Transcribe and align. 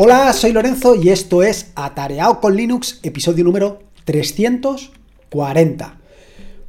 Hola, 0.00 0.32
soy 0.32 0.52
Lorenzo 0.52 0.94
y 0.94 1.08
esto 1.08 1.42
es 1.42 1.72
Atareado 1.74 2.40
con 2.40 2.54
Linux, 2.54 3.00
episodio 3.02 3.42
número 3.42 3.80
340. 4.04 5.97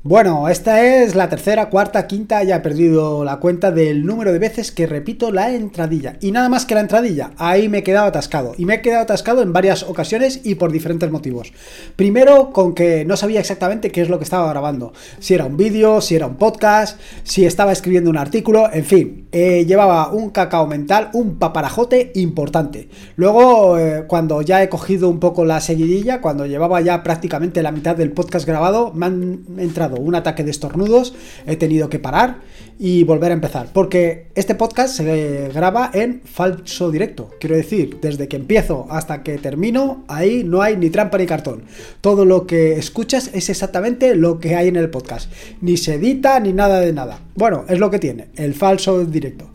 Bueno, 0.02 0.48
esta 0.48 0.82
es 0.82 1.14
la 1.14 1.28
tercera, 1.28 1.70
cuarta, 1.70 2.08
quinta, 2.08 2.42
ya 2.44 2.56
he 2.56 2.60
perdido 2.62 3.26
la 3.26 3.42
cuenta 3.42 3.70
del 3.70 4.06
número 4.06 4.32
de 4.32 4.40
veces 4.40 4.72
que 4.72 4.88
repito 4.88 5.30
la 5.30 5.54
entradilla. 5.54 6.16
Y 6.22 6.32
nada 6.32 6.48
más 6.48 6.66
que 6.66 6.74
la 6.74 6.80
entradilla, 6.80 7.32
ahí 7.36 7.68
me 7.68 7.80
he 7.80 7.84
quedado 7.84 8.08
atascado. 8.08 8.54
Y 8.58 8.66
me 8.66 8.76
he 8.76 8.82
quedado 8.82 9.04
atascado 9.04 9.42
en 9.42 9.52
varias 9.52 9.84
ocasiones 9.84 10.40
y 10.46 10.56
por 10.56 10.72
diferentes 10.72 11.12
motivos. 11.12 11.52
Primero, 11.98 12.52
con 12.52 12.76
que 12.76 13.04
no 13.04 13.18
sabía 13.18 13.42
exactamente 13.42 13.92
qué 13.92 14.00
es 14.00 14.08
lo 14.08 14.20
que 14.20 14.24
estaba 14.24 14.50
grabando. 14.50 14.94
Si 15.20 15.34
era 15.34 15.44
un 15.44 15.58
vídeo, 15.58 16.00
si 16.00 16.16
era 16.16 16.28
un 16.28 16.38
podcast, 16.38 16.98
si 17.24 17.46
estaba 17.46 17.74
escribiendo 17.74 18.10
un 18.10 18.18
artículo, 18.18 18.72
en 18.72 18.86
fin. 18.86 19.28
Eh, 19.34 19.66
llevaba 19.66 20.14
un 20.14 20.30
cacao 20.30 20.66
mental, 20.66 21.10
un 21.12 21.40
paparajote 21.40 22.14
importante. 22.16 22.88
Luego, 23.18 23.78
eh, 23.78 24.06
cuando 24.08 24.42
ya 24.44 24.64
he 24.64 24.70
cogido 24.70 25.10
un 25.10 25.20
poco 25.20 25.44
la 25.44 25.60
seguidilla, 25.60 26.22
cuando 26.22 26.46
llevaba 26.46 26.80
ya 26.80 27.04
prácticamente 27.04 27.62
la 27.62 27.74
mitad 27.74 27.98
del 27.98 28.14
podcast 28.14 28.48
grabado, 28.48 28.94
me 28.94 29.06
han 29.06 29.44
entrado 29.58 29.89
un 29.98 30.16
ataque 30.16 30.44
de 30.44 30.52
estornudos, 30.52 31.14
he 31.48 31.56
tenido 31.56 31.90
que 31.90 32.00
parar 32.00 32.42
y 32.78 33.04
volver 33.04 33.32
a 33.32 33.34
empezar, 33.34 33.70
porque 33.74 34.28
este 34.36 34.56
podcast 34.56 34.96
se 34.96 35.50
graba 35.54 35.92
en 35.94 36.22
falso 36.24 36.92
directo, 36.92 37.32
quiero 37.40 37.56
decir, 37.56 38.00
desde 38.02 38.28
que 38.28 38.38
empiezo 38.38 38.88
hasta 38.90 39.22
que 39.22 39.38
termino, 39.38 40.06
ahí 40.08 40.44
no 40.46 40.62
hay 40.62 40.78
ni 40.78 40.90
trampa 40.90 41.18
ni 41.18 41.26
cartón. 41.26 41.64
Todo 42.00 42.24
lo 42.24 42.48
que 42.48 42.74
escuchas 42.74 43.32
es 43.34 43.50
exactamente 43.50 44.16
lo 44.16 44.40
que 44.40 44.56
hay 44.56 44.70
en 44.70 44.78
el 44.78 44.90
podcast, 44.90 45.32
ni 45.62 45.78
se 45.78 45.96
edita 45.96 46.40
ni 46.40 46.54
nada 46.54 46.80
de 46.80 46.94
nada. 46.94 47.20
Bueno, 47.36 47.66
es 47.68 47.80
lo 47.80 47.92
que 47.92 48.00
tiene, 48.00 48.28
el 48.36 48.54
falso 48.54 49.04
directo. 49.06 49.50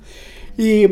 Y 0.56 0.86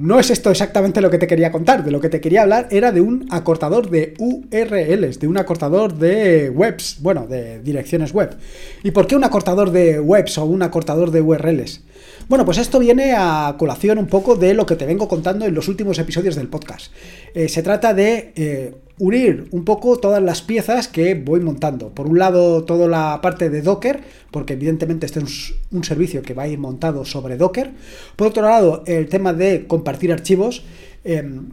no 0.00 0.18
es 0.18 0.30
esto 0.30 0.50
exactamente 0.50 1.02
lo 1.02 1.10
que 1.10 1.18
te 1.18 1.26
quería 1.26 1.52
contar, 1.52 1.84
de 1.84 1.90
lo 1.90 2.00
que 2.00 2.08
te 2.08 2.22
quería 2.22 2.42
hablar 2.42 2.68
era 2.70 2.90
de 2.90 3.02
un 3.02 3.28
acortador 3.30 3.90
de 3.90 4.14
URLs, 4.18 5.20
de 5.20 5.28
un 5.28 5.36
acortador 5.36 5.94
de 5.94 6.48
webs, 6.48 6.96
bueno, 7.00 7.26
de 7.26 7.60
direcciones 7.60 8.12
web. 8.12 8.34
¿Y 8.82 8.92
por 8.92 9.06
qué 9.06 9.14
un 9.14 9.24
acortador 9.24 9.70
de 9.70 10.00
webs 10.00 10.38
o 10.38 10.46
un 10.46 10.62
acortador 10.62 11.10
de 11.10 11.20
URLs? 11.20 11.82
Bueno, 12.30 12.44
pues 12.44 12.58
esto 12.58 12.78
viene 12.78 13.12
a 13.16 13.56
colación 13.58 13.98
un 13.98 14.06
poco 14.06 14.36
de 14.36 14.54
lo 14.54 14.64
que 14.64 14.76
te 14.76 14.86
vengo 14.86 15.08
contando 15.08 15.46
en 15.46 15.52
los 15.52 15.66
últimos 15.66 15.98
episodios 15.98 16.36
del 16.36 16.46
podcast. 16.46 16.92
Eh, 17.34 17.48
se 17.48 17.60
trata 17.60 17.92
de 17.92 18.32
eh, 18.36 18.72
unir 19.00 19.48
un 19.50 19.64
poco 19.64 19.98
todas 19.98 20.22
las 20.22 20.40
piezas 20.40 20.86
que 20.86 21.16
voy 21.16 21.40
montando. 21.40 21.88
Por 21.88 22.06
un 22.06 22.20
lado, 22.20 22.62
toda 22.62 22.86
la 22.86 23.20
parte 23.20 23.50
de 23.50 23.62
Docker, 23.62 24.00
porque 24.30 24.52
evidentemente 24.52 25.06
este 25.06 25.18
es 25.18 25.54
un 25.72 25.82
servicio 25.82 26.22
que 26.22 26.32
va 26.32 26.44
a 26.44 26.46
ir 26.46 26.60
montado 26.60 27.04
sobre 27.04 27.36
Docker. 27.36 27.72
Por 28.14 28.28
otro 28.28 28.44
lado, 28.44 28.84
el 28.86 29.08
tema 29.08 29.32
de 29.32 29.66
compartir 29.66 30.12
archivos. 30.12 30.62
Em, 31.02 31.48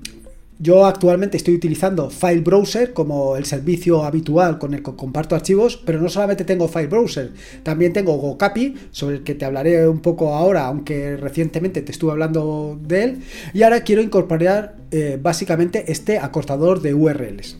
yo 0.59 0.85
actualmente 0.85 1.37
estoy 1.37 1.55
utilizando 1.55 2.09
File 2.09 2.41
Browser 2.41 2.93
como 2.93 3.37
el 3.37 3.45
servicio 3.45 4.03
habitual 4.03 4.57
con 4.57 4.73
el 4.73 4.81
que 4.81 4.95
comparto 4.95 5.35
archivos, 5.35 5.77
pero 5.77 6.01
no 6.01 6.09
solamente 6.09 6.45
tengo 6.45 6.67
File 6.67 6.87
Browser, 6.87 7.31
también 7.63 7.93
tengo 7.93 8.17
GoCapi, 8.17 8.75
sobre 8.91 9.17
el 9.17 9.23
que 9.23 9.35
te 9.35 9.45
hablaré 9.45 9.87
un 9.87 9.99
poco 9.99 10.33
ahora, 10.33 10.65
aunque 10.65 11.15
recientemente 11.15 11.81
te 11.81 11.91
estuve 11.91 12.11
hablando 12.11 12.79
de 12.81 13.03
él, 13.03 13.19
y 13.53 13.63
ahora 13.63 13.81
quiero 13.81 14.01
incorporar 14.01 14.75
eh, 14.91 15.19
básicamente 15.21 15.91
este 15.91 16.17
acortador 16.17 16.81
de 16.81 16.93
URLs. 16.93 17.57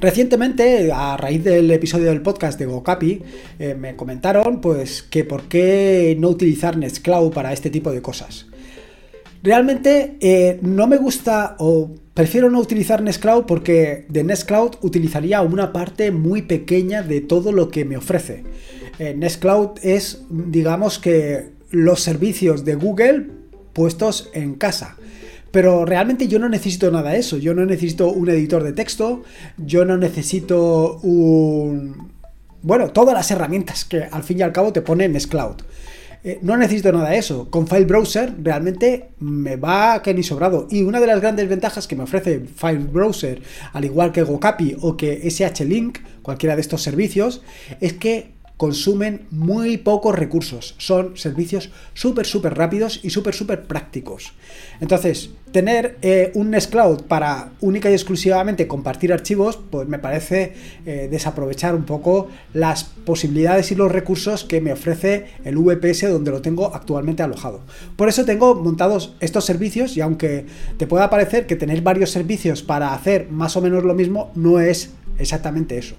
Recientemente, 0.00 0.92
a 0.92 1.16
raíz 1.16 1.42
del 1.42 1.70
episodio 1.70 2.10
del 2.10 2.20
podcast 2.20 2.58
de 2.58 2.66
GoCapi, 2.66 3.22
eh, 3.58 3.74
me 3.74 3.96
comentaron 3.96 4.60
pues 4.60 5.02
que 5.02 5.24
por 5.24 5.44
qué 5.44 6.16
no 6.18 6.28
utilizar 6.28 6.76
Nextcloud 6.76 7.32
para 7.32 7.52
este 7.52 7.70
tipo 7.70 7.90
de 7.90 8.02
cosas. 8.02 8.46
Realmente 9.44 10.16
eh, 10.20 10.58
no 10.62 10.86
me 10.86 10.96
gusta 10.96 11.54
o 11.58 11.90
prefiero 12.14 12.48
no 12.48 12.58
utilizar 12.60 13.02
Nextcloud 13.02 13.44
porque 13.44 14.06
de 14.08 14.24
Nextcloud 14.24 14.76
utilizaría 14.80 15.42
una 15.42 15.70
parte 15.70 16.10
muy 16.10 16.40
pequeña 16.40 17.02
de 17.02 17.20
todo 17.20 17.52
lo 17.52 17.68
que 17.68 17.84
me 17.84 17.98
ofrece. 17.98 18.42
Eh, 18.98 19.14
Nextcloud 19.14 19.80
es, 19.82 20.22
digamos 20.30 20.98
que, 20.98 21.52
los 21.70 22.00
servicios 22.00 22.64
de 22.64 22.76
Google 22.76 23.26
puestos 23.74 24.30
en 24.32 24.54
casa. 24.54 24.96
Pero 25.50 25.84
realmente 25.84 26.26
yo 26.26 26.38
no 26.38 26.48
necesito 26.48 26.90
nada 26.90 27.10
de 27.10 27.18
eso. 27.18 27.36
Yo 27.36 27.52
no 27.52 27.66
necesito 27.66 28.10
un 28.10 28.30
editor 28.30 28.62
de 28.62 28.72
texto. 28.72 29.24
Yo 29.58 29.84
no 29.84 29.98
necesito 29.98 31.00
un... 31.02 32.12
Bueno, 32.62 32.92
todas 32.92 33.14
las 33.14 33.30
herramientas 33.30 33.84
que 33.84 34.04
al 34.04 34.22
fin 34.22 34.38
y 34.38 34.42
al 34.42 34.52
cabo 34.52 34.72
te 34.72 34.80
pone 34.80 35.06
Nextcloud. 35.06 35.56
Eh, 36.26 36.38
no 36.40 36.56
necesito 36.56 36.90
nada 36.90 37.10
de 37.10 37.18
eso. 37.18 37.50
Con 37.50 37.68
File 37.68 37.84
Browser 37.84 38.32
realmente 38.42 39.10
me 39.18 39.56
va 39.56 40.00
que 40.02 40.14
ni 40.14 40.22
sobrado. 40.22 40.66
Y 40.70 40.82
una 40.82 40.98
de 40.98 41.06
las 41.06 41.20
grandes 41.20 41.48
ventajas 41.48 41.86
que 41.86 41.96
me 41.96 42.04
ofrece 42.04 42.40
File 42.40 42.78
Browser, 42.78 43.42
al 43.74 43.84
igual 43.84 44.10
que 44.10 44.22
GoCapi 44.22 44.78
o 44.80 44.96
que 44.96 45.28
SH-Link, 45.28 45.98
cualquiera 46.22 46.56
de 46.56 46.62
estos 46.62 46.80
servicios, 46.80 47.42
es 47.80 47.92
que 47.92 48.33
consumen 48.56 49.26
muy 49.30 49.78
pocos 49.78 50.14
recursos. 50.14 50.74
Son 50.78 51.16
servicios 51.16 51.70
súper, 51.92 52.26
súper 52.26 52.54
rápidos 52.54 53.00
y 53.02 53.10
súper, 53.10 53.34
súper 53.34 53.64
prácticos. 53.64 54.32
Entonces, 54.80 55.30
tener 55.50 55.98
eh, 56.02 56.30
un 56.34 56.50
Nextcloud 56.50 57.02
para 57.02 57.52
única 57.60 57.90
y 57.90 57.94
exclusivamente 57.94 58.68
compartir 58.68 59.12
archivos, 59.12 59.58
pues 59.70 59.88
me 59.88 59.98
parece 59.98 60.54
eh, 60.86 61.08
desaprovechar 61.10 61.74
un 61.74 61.84
poco 61.84 62.28
las 62.52 62.84
posibilidades 62.84 63.72
y 63.72 63.74
los 63.74 63.90
recursos 63.90 64.44
que 64.44 64.60
me 64.60 64.72
ofrece 64.72 65.26
el 65.44 65.56
VPS 65.56 66.10
donde 66.10 66.30
lo 66.30 66.40
tengo 66.40 66.74
actualmente 66.74 67.22
alojado. 67.22 67.60
Por 67.96 68.08
eso 68.08 68.24
tengo 68.24 68.54
montados 68.54 69.14
estos 69.20 69.44
servicios 69.44 69.96
y 69.96 70.00
aunque 70.00 70.46
te 70.76 70.86
pueda 70.86 71.10
parecer 71.10 71.46
que 71.46 71.56
tener 71.56 71.82
varios 71.82 72.10
servicios 72.10 72.62
para 72.62 72.94
hacer 72.94 73.28
más 73.30 73.56
o 73.56 73.60
menos 73.60 73.84
lo 73.84 73.94
mismo, 73.94 74.30
no 74.34 74.60
es 74.60 74.90
exactamente 75.18 75.78
eso. 75.78 75.96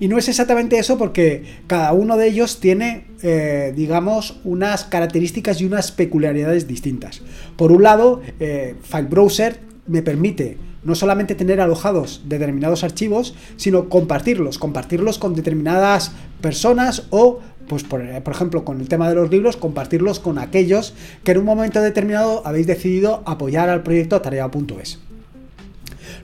Y 0.00 0.08
no 0.08 0.18
es 0.18 0.28
exactamente 0.28 0.78
eso 0.78 0.98
porque 0.98 1.44
cada 1.66 1.92
uno 1.92 2.16
de 2.16 2.28
ellos 2.28 2.60
tiene, 2.60 3.04
eh, 3.22 3.72
digamos, 3.74 4.40
unas 4.44 4.84
características 4.84 5.60
y 5.60 5.64
unas 5.64 5.92
peculiaridades 5.92 6.68
distintas. 6.68 7.22
Por 7.56 7.72
un 7.72 7.82
lado, 7.82 8.20
eh, 8.40 8.74
File 8.82 9.08
Browser 9.08 9.60
me 9.86 10.02
permite 10.02 10.58
no 10.84 10.94
solamente 10.94 11.34
tener 11.34 11.60
alojados 11.60 12.22
determinados 12.26 12.84
archivos, 12.84 13.34
sino 13.56 13.88
compartirlos, 13.88 14.58
compartirlos 14.58 15.18
con 15.18 15.34
determinadas 15.34 16.12
personas 16.40 17.06
o 17.10 17.40
pues 17.68 17.82
por, 17.82 18.00
por, 18.22 18.32
ejemplo, 18.32 18.64
con 18.64 18.80
el 18.80 18.88
tema 18.88 19.08
de 19.08 19.16
los 19.16 19.28
libros, 19.28 19.56
compartirlos 19.56 20.20
con 20.20 20.38
aquellos 20.38 20.94
que 21.24 21.32
en 21.32 21.38
un 21.38 21.44
momento 21.44 21.80
determinado 21.80 22.46
habéis 22.46 22.68
decidido 22.68 23.24
apoyar 23.26 23.68
al 23.68 23.82
proyecto 23.82 24.20
tarea.es. 24.20 25.00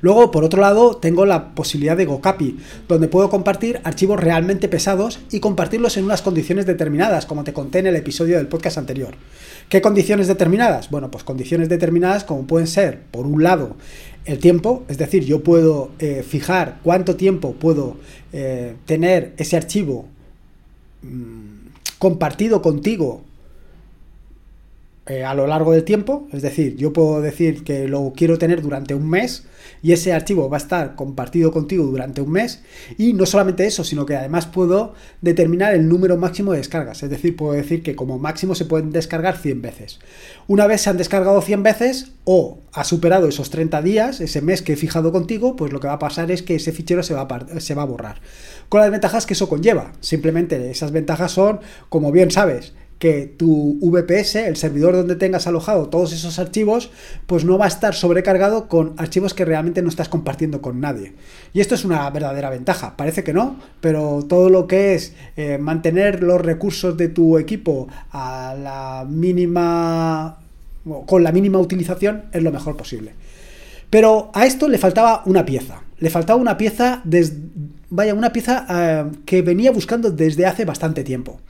Luego, 0.03 0.33
por 0.33 0.43
otro 0.43 0.61
lado, 0.61 0.97
tengo 0.97 1.25
la 1.25 1.55
posibilidad 1.55 1.97
de 1.97 2.07
GoCapi, 2.07 2.59
donde 2.89 3.07
puedo 3.07 3.31
compartir 3.31 3.81
archivos 3.85 4.19
realmente 4.21 4.69
pesados 4.69 5.21
y 5.31 5.39
compartirlos 5.39 5.97
en 5.97 6.05
unas 6.05 6.23
condiciones 6.23 6.67
determinadas, 6.67 7.25
como 7.25 7.45
te 7.45 7.53
conté 7.53 7.79
en 7.79 7.87
el 7.87 7.95
episodio 7.95 8.37
del 8.37 8.49
podcast 8.49 8.79
anterior. 8.79 9.15
¿Qué 9.69 9.81
condiciones 9.81 10.27
determinadas? 10.27 10.91
Bueno, 10.91 11.09
pues 11.11 11.23
condiciones 11.23 11.69
determinadas 11.69 12.25
como 12.25 12.49
pueden 12.49 12.67
ser, 12.67 13.03
por 13.13 13.27
un 13.27 13.45
lado, 13.45 13.77
el 14.25 14.39
tiempo, 14.39 14.83
es 14.89 14.99
decir, 14.99 15.25
yo 15.25 15.45
puedo 15.45 15.91
eh, 16.01 16.25
fijar 16.29 16.81
cuánto 16.83 17.15
tiempo 17.15 17.53
puedo 17.53 17.97
eh, 18.33 18.75
tener 18.87 19.35
ese 19.37 19.57
archivo 19.57 20.07
mm, 21.03 21.69
compartido 21.99 22.61
contigo 22.61 23.23
eh, 25.05 25.25
a 25.25 25.35
lo 25.35 25.49
largo 25.49 25.73
del 25.73 25.83
tiempo, 25.83 26.29
es 26.33 26.43
decir, 26.43 26.77
yo 26.77 26.93
puedo 26.93 27.21
decir 27.21 27.65
que 27.65 27.89
lo 27.89 28.13
quiero 28.15 28.39
tener 28.39 28.63
durante 28.63 28.95
un 28.95 29.11
mes 29.11 29.45
y 29.83 29.91
ese 29.91 30.13
archivo 30.13 30.49
va 30.49 30.59
a 30.59 30.61
estar 30.61 30.95
compartido 30.95 31.51
contigo 31.51 31.85
durante 31.85 32.21
un 32.21 32.31
mes 32.31 32.63
y 32.99 33.13
no 33.13 33.27
solamente 33.27 33.67
eso, 33.67 33.83
sino 33.83 34.07
que 34.07 34.15
además 34.15 34.47
puedo 34.47 34.95
determinar 35.21 35.75
el 35.75 35.89
número 35.89 36.17
máximo 36.17 36.53
de 36.53 36.59
descargas, 36.59 37.03
es 37.03 37.11
decir, 37.11 37.35
puedo 37.35 37.53
decir 37.55 37.83
que 37.83 37.97
como 37.97 38.21
máximo 38.21 38.55
se 38.55 38.65
pueden 38.65 38.93
descargar 38.93 39.39
100 39.39 39.61
veces. 39.61 39.99
Una 40.47 40.69
vez 40.69 40.83
se 40.83 40.91
han 40.91 40.99
descargado 40.99 41.43
100 41.43 41.65
veces 41.65 42.13
o 42.23 42.61
ha 42.73 42.85
superado 42.85 43.27
esos 43.27 43.51
30 43.51 43.83
días, 43.83 44.21
ese 44.21 44.41
mes 44.41 44.63
que 44.63 44.75
he 44.75 44.77
fijado 44.77 45.11
contigo, 45.11 45.57
pues 45.57 45.73
lo 45.73 45.81
que 45.81 45.89
va 45.89 45.95
a 45.95 45.99
pasar 45.99 46.31
es 46.31 46.45
que 46.45 46.55
ese 46.55 46.71
fichero 46.71 47.03
se 47.03 47.15
va 47.15 47.23
a, 47.23 47.61
se 47.61 47.75
va 47.75 47.83
a 47.83 47.87
borrar. 47.87 48.21
Con 48.69 48.81
las 48.81 48.91
ventajas 48.93 49.27
que 49.27 49.35
eso 49.35 49.49
conlleva, 49.49 49.95
simplemente 50.01 50.71
esas 50.71 50.93
ventajas 50.93 51.33
son, 51.33 51.59
como 51.89 52.13
bien 52.13 52.31
sabes, 52.31 52.73
que 53.03 53.27
tu 53.27 53.81
VPS, 53.83 54.37
el 54.37 54.55
servidor 54.55 54.95
donde 54.95 55.17
tengas 55.17 55.49
alojado 55.49 55.89
todos 55.89 56.13
esos 56.13 56.39
archivos, 56.39 56.93
pues 57.27 57.45
no 57.45 57.59
va 57.59 57.65
a 57.65 57.69
estar 57.69 57.97
sobrecargado 57.97 58.69
con 58.69 58.95
archivos 58.97 59.35
que 59.35 59.45
realmente 59.45 59.83
no 59.83 59.89
estás 59.89 60.09
compartiendo 60.09 60.63
con 60.63 60.81
nadie. 60.81 61.13
Y 61.53 61.61
esto 61.61 61.75
es 61.75 61.85
una 61.85 62.09
verdadera 62.11 62.49
ventaja. 62.49 62.97
Parece 62.97 63.25
que 63.25 63.33
no, 63.33 63.57
pero 63.81 64.25
todo 64.29 64.51
lo 64.51 64.69
que 64.69 64.95
es 64.95 65.17
eh, 65.37 65.59
mantener 65.59 66.23
los 66.23 66.41
recursos 66.41 66.97
de 66.97 67.09
tu 67.09 67.39
equipo 67.39 67.89
a 68.13 68.55
la 68.57 69.05
mínima 69.11 70.39
con 71.05 71.25
la 71.25 71.33
mínima 71.33 71.59
utilización 71.59 72.27
es 72.31 72.45
lo 72.45 72.53
mejor 72.53 72.77
posible. 72.77 73.15
Pero 73.91 74.31
a 74.33 74.47
esto 74.47 74.69
le 74.69 74.79
faltaba 74.79 75.25
una 75.27 75.45
pieza. 75.45 75.83
Le 75.99 76.09
faltaba 76.09 76.41
una 76.41 76.57
pieza, 76.57 77.03
vaya, 77.91 78.15
una 78.15 78.33
pieza 78.33 78.65
eh, 78.71 79.11
que 79.27 79.43
venía 79.43 79.73
buscando 79.73 80.13
desde 80.13 80.47
hace 80.47 80.65
bastante 80.65 81.03
tiempo. 81.03 81.41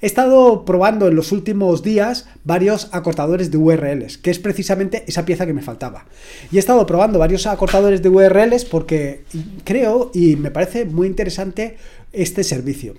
He 0.00 0.06
estado 0.06 0.64
probando 0.64 1.08
en 1.08 1.16
los 1.16 1.32
últimos 1.32 1.82
días 1.82 2.26
varios 2.44 2.88
acortadores 2.92 3.50
de 3.50 3.58
URLs, 3.58 4.18
que 4.18 4.30
es 4.30 4.38
precisamente 4.38 5.04
esa 5.06 5.24
pieza 5.24 5.46
que 5.46 5.52
me 5.52 5.62
faltaba. 5.62 6.06
Y 6.50 6.56
he 6.56 6.58
estado 6.58 6.84
probando 6.86 7.18
varios 7.18 7.46
acortadores 7.46 8.02
de 8.02 8.08
URLs 8.08 8.64
porque 8.64 9.24
creo 9.64 10.10
y 10.12 10.36
me 10.36 10.50
parece 10.50 10.84
muy 10.84 11.06
interesante 11.06 11.76
este 12.12 12.44
servicio. 12.44 12.94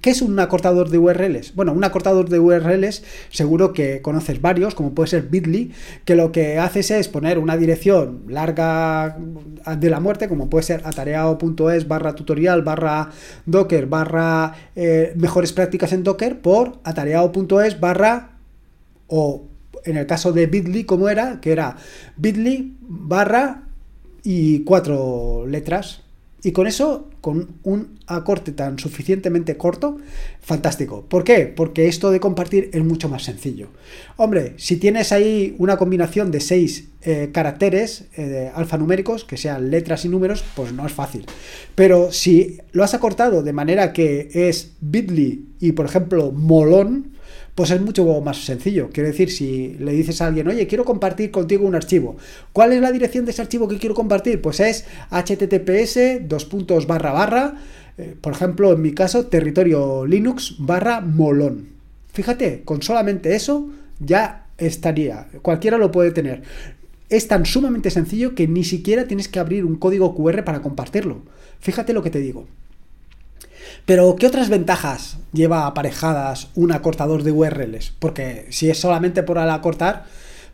¿Qué 0.00 0.10
es 0.10 0.22
un 0.22 0.38
acortador 0.38 0.90
de 0.90 0.98
URLs? 0.98 1.54
Bueno, 1.54 1.72
un 1.72 1.84
acortador 1.84 2.28
de 2.28 2.38
URLs 2.38 3.02
seguro 3.30 3.72
que 3.72 4.02
conoces 4.02 4.40
varios, 4.40 4.74
como 4.74 4.94
puede 4.94 5.08
ser 5.08 5.22
Bitly, 5.22 5.72
que 6.04 6.16
lo 6.16 6.32
que 6.32 6.58
haces 6.58 6.90
es 6.90 7.08
poner 7.08 7.38
una 7.38 7.56
dirección 7.56 8.24
larga 8.28 9.16
de 9.78 9.90
la 9.90 10.00
muerte, 10.00 10.28
como 10.28 10.50
puede 10.50 10.64
ser 10.64 10.82
atareado.es 10.84 11.88
barra 11.88 12.14
tutorial 12.14 12.62
barra 12.62 13.10
docker 13.46 13.86
barra 13.86 14.54
eh, 14.76 15.12
mejores 15.16 15.52
prácticas 15.52 15.92
en 15.92 16.02
docker 16.02 16.40
por 16.40 16.78
atareado.es 16.84 17.80
barra 17.80 18.38
o 19.06 19.46
en 19.84 19.96
el 19.96 20.06
caso 20.06 20.32
de 20.32 20.46
Bitly, 20.46 20.84
como 20.84 21.08
era, 21.08 21.40
que 21.40 21.52
era 21.52 21.76
Bitly 22.16 22.76
barra 22.80 23.62
y 24.22 24.64
cuatro 24.64 25.46
letras 25.46 26.02
y 26.42 26.52
con 26.52 26.66
eso, 26.66 27.09
con 27.20 27.56
un 27.62 27.98
acorte 28.06 28.52
tan 28.52 28.78
suficientemente 28.78 29.56
corto, 29.56 29.98
fantástico. 30.40 31.04
¿Por 31.08 31.24
qué? 31.24 31.46
Porque 31.46 31.88
esto 31.88 32.10
de 32.10 32.20
compartir 32.20 32.70
es 32.72 32.82
mucho 32.82 33.08
más 33.08 33.24
sencillo. 33.24 33.68
Hombre, 34.16 34.54
si 34.56 34.76
tienes 34.76 35.12
ahí 35.12 35.54
una 35.58 35.76
combinación 35.76 36.30
de 36.30 36.40
seis 36.40 36.88
eh, 37.02 37.30
caracteres 37.32 38.04
eh, 38.16 38.50
alfanuméricos, 38.54 39.24
que 39.24 39.36
sean 39.36 39.70
letras 39.70 40.04
y 40.04 40.08
números, 40.08 40.44
pues 40.54 40.72
no 40.72 40.86
es 40.86 40.92
fácil. 40.92 41.26
Pero 41.74 42.12
si 42.12 42.58
lo 42.72 42.84
has 42.84 42.94
acortado 42.94 43.42
de 43.42 43.52
manera 43.52 43.92
que 43.92 44.28
es 44.32 44.72
bit.ly 44.80 45.46
y, 45.60 45.72
por 45.72 45.86
ejemplo, 45.86 46.32
molón, 46.32 47.12
pues 47.60 47.72
es 47.72 47.80
mucho 47.82 48.22
más 48.22 48.42
sencillo. 48.42 48.88
Quiero 48.90 49.10
decir, 49.10 49.30
si 49.30 49.76
le 49.78 49.92
dices 49.92 50.22
a 50.22 50.28
alguien, 50.28 50.48
oye, 50.48 50.66
quiero 50.66 50.86
compartir 50.86 51.30
contigo 51.30 51.66
un 51.66 51.74
archivo, 51.74 52.16
¿cuál 52.54 52.72
es 52.72 52.80
la 52.80 52.90
dirección 52.90 53.26
de 53.26 53.32
ese 53.32 53.42
archivo 53.42 53.68
que 53.68 53.76
quiero 53.76 53.94
compartir? 53.94 54.40
Pues 54.40 54.60
es 54.60 54.86
https 55.10 56.26
dos 56.26 56.46
puntos 56.46 56.86
barra 56.86 57.12
barra, 57.12 57.56
eh, 57.98 58.16
por 58.18 58.32
ejemplo, 58.32 58.72
en 58.72 58.80
mi 58.80 58.94
caso, 58.94 59.26
territorio 59.26 60.06
linux 60.06 60.54
barra 60.58 61.02
molón. 61.02 61.68
Fíjate, 62.14 62.62
con 62.64 62.80
solamente 62.80 63.34
eso 63.34 63.68
ya 63.98 64.46
estaría. 64.56 65.26
Cualquiera 65.42 65.76
lo 65.76 65.90
puede 65.90 66.12
tener. 66.12 66.40
Es 67.10 67.28
tan 67.28 67.44
sumamente 67.44 67.90
sencillo 67.90 68.34
que 68.34 68.48
ni 68.48 68.64
siquiera 68.64 69.06
tienes 69.06 69.28
que 69.28 69.38
abrir 69.38 69.66
un 69.66 69.76
código 69.76 70.14
QR 70.14 70.44
para 70.44 70.62
compartirlo. 70.62 71.20
Fíjate 71.58 71.92
lo 71.92 72.02
que 72.02 72.08
te 72.08 72.20
digo. 72.20 72.46
Pero, 73.90 74.14
¿qué 74.14 74.28
otras 74.28 74.50
ventajas 74.50 75.18
lleva 75.32 75.66
aparejadas 75.66 76.46
un 76.54 76.70
acortador 76.70 77.24
de 77.24 77.32
URLs? 77.32 77.92
Porque 77.98 78.46
si 78.50 78.70
es 78.70 78.78
solamente 78.78 79.24
por 79.24 79.36
al 79.36 79.50
acortar, 79.50 80.04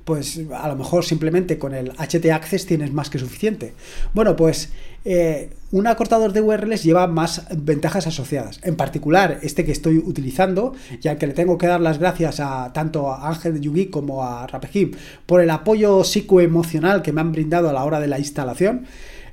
pues 0.07 0.41
a 0.55 0.67
lo 0.69 0.75
mejor 0.75 1.05
simplemente 1.05 1.59
con 1.59 1.75
el 1.75 1.93
htaccess 1.99 2.65
tienes 2.65 2.95
más 2.95 3.11
que 3.11 3.19
suficiente. 3.19 3.75
Bueno, 4.15 4.37
pues 4.37 4.71
eh, 5.05 5.51
un 5.71 5.87
acortador 5.87 6.33
de 6.33 6.41
URLs 6.41 6.83
lleva 6.83 7.09
más 7.09 7.47
ventajas 7.55 8.07
asociadas. 8.07 8.59
En 8.63 8.77
particular, 8.77 9.39
este 9.43 9.67
que 9.67 9.73
estoy 9.73 9.99
utilizando, 9.99 10.73
ya 11.03 11.19
que 11.19 11.27
le 11.27 11.35
tengo 11.35 11.59
que 11.59 11.67
dar 11.67 11.83
las 11.83 11.99
gracias 11.99 12.41
a 12.41 12.73
tanto 12.73 13.13
a 13.13 13.29
Ángel 13.29 13.53
de 13.53 13.61
Yugi 13.61 13.89
como 13.89 14.25
a 14.25 14.47
Rapehim 14.47 14.93
por 15.27 15.43
el 15.43 15.51
apoyo 15.51 16.05
psicoemocional 16.05 17.03
que 17.03 17.13
me 17.13 17.21
han 17.21 17.33
brindado 17.33 17.69
a 17.69 17.75
la 17.75 17.85
hora 17.85 18.01
de 18.01 18.07
la 18.07 18.19
instalación. 18.19 18.87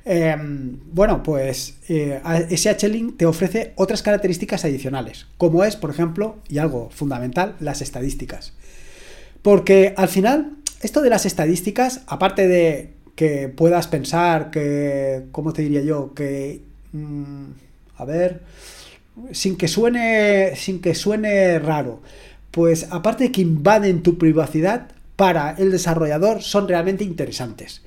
Em, 0.06 0.78
bueno, 0.92 1.22
pues 1.22 1.78
eh, 1.88 2.20
te 3.16 3.26
ofrece 3.26 3.72
otras 3.76 4.02
características 4.02 4.64
adicionales, 4.64 5.26
como 5.38 5.64
es, 5.64 5.76
por 5.76 5.90
ejemplo, 5.90 6.36
y 6.48 6.58
algo 6.58 6.90
fundamental, 6.90 7.56
las 7.60 7.80
estadísticas. 7.80 8.52
Porque 9.40 9.94
al 9.96 10.08
final, 10.08 10.56
esto 10.82 11.00
de 11.00 11.10
las 11.10 11.24
estadísticas, 11.24 12.02
aparte 12.06 12.48
de 12.48 12.90
que 13.14 13.48
puedas 13.48 13.88
pensar 13.88 14.50
que, 14.50 15.24
¿cómo 15.32 15.52
te 15.52 15.62
diría 15.62 15.82
yo? 15.82 16.12
Que, 16.14 16.60
mm, 16.92 17.44
a 17.96 18.04
ver, 18.04 18.42
sin 19.32 19.56
que 19.56 19.68
suene, 19.68 20.54
sin 20.56 20.80
que 20.80 20.94
suene 20.94 21.58
raro, 21.58 22.02
pues 22.50 22.88
aparte 22.90 23.24
de 23.24 23.32
que 23.32 23.40
invaden 23.40 24.02
tu 24.02 24.18
privacidad, 24.18 24.88
para 25.16 25.52
el 25.52 25.70
desarrollador 25.70 26.42
son 26.42 26.68
realmente 26.68 27.04
interesantes. 27.04 27.82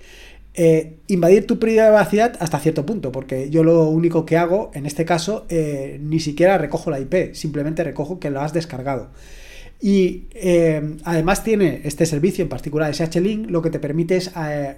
Eh, 0.59 1.01
invadir 1.06 1.45
tu 1.45 1.59
privacidad 1.59 2.36
hasta 2.39 2.57
cierto 2.57 2.83
punto, 2.83 3.12
porque 3.12 3.51
yo 3.51 3.63
lo 3.63 3.89
único 3.89 4.25
que 4.25 4.38
hago, 4.38 4.71
en 4.74 4.88
este 4.88 5.06
caso, 5.06 5.45
eh, 5.50 6.00
ni 6.01 6.19
siquiera 6.19 6.57
recojo 6.57 6.89
la 6.89 7.00
IP, 7.00 7.36
simplemente 7.36 7.83
recojo 7.83 8.19
que 8.19 8.31
lo 8.31 8.42
has 8.42 8.54
descargado. 8.54 9.12
Y 9.80 10.24
eh, 10.33 10.95
además 11.04 11.44
tiene 11.44 11.81
este 11.83 12.07
servicio 12.07 12.42
en 12.42 12.50
particular, 12.50 12.92
SH-Link, 12.92 13.51
lo 13.51 13.62
que 13.62 13.69
te 13.69 13.77
permite 13.77 14.18
es, 14.18 14.31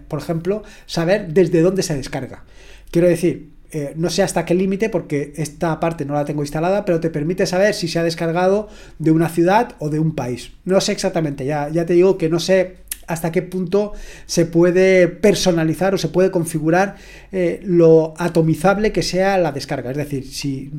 por 0.09 0.19
ejemplo, 0.19 0.63
saber 0.85 1.33
desde 1.33 1.61
dónde 1.61 1.81
se 1.81 1.95
descarga. 1.95 2.43
Quiero 2.91 3.07
decir, 3.07 3.51
no 3.95 4.09
sé 4.09 4.21
hasta 4.21 4.43
qué 4.43 4.55
límite, 4.55 4.89
porque 4.89 5.31
esta 5.37 5.79
parte 5.79 6.03
no 6.03 6.13
la 6.13 6.25
tengo 6.25 6.43
instalada, 6.43 6.83
pero 6.83 6.99
te 6.99 7.09
permite 7.09 7.45
saber 7.45 7.73
si 7.73 7.87
se 7.87 7.99
ha 7.99 8.03
descargado 8.03 8.67
de 8.97 9.11
una 9.11 9.29
ciudad 9.29 9.77
o 9.79 9.89
de 9.89 9.99
un 9.99 10.13
país. 10.13 10.51
No 10.65 10.81
sé 10.81 10.91
exactamente, 10.91 11.45
ya, 11.45 11.69
ya 11.69 11.85
te 11.85 11.93
digo 11.93 12.17
que 12.17 12.27
no 12.27 12.41
sé 12.41 12.88
hasta 13.09 13.31
qué 13.31 13.41
punto 13.41 13.93
se 14.27 14.45
puede 14.45 15.07
personalizar 15.07 15.93
o 15.93 15.97
se 15.97 16.07
puede 16.07 16.31
configurar 16.31 16.95
eh, 17.31 17.59
lo 17.63 18.13
atomizable 18.17 18.91
que 18.91 19.03
sea 19.03 19.37
la 19.37 19.51
descarga. 19.51 19.91
Es 19.91 19.97
decir, 19.97 20.31
si 20.31 20.71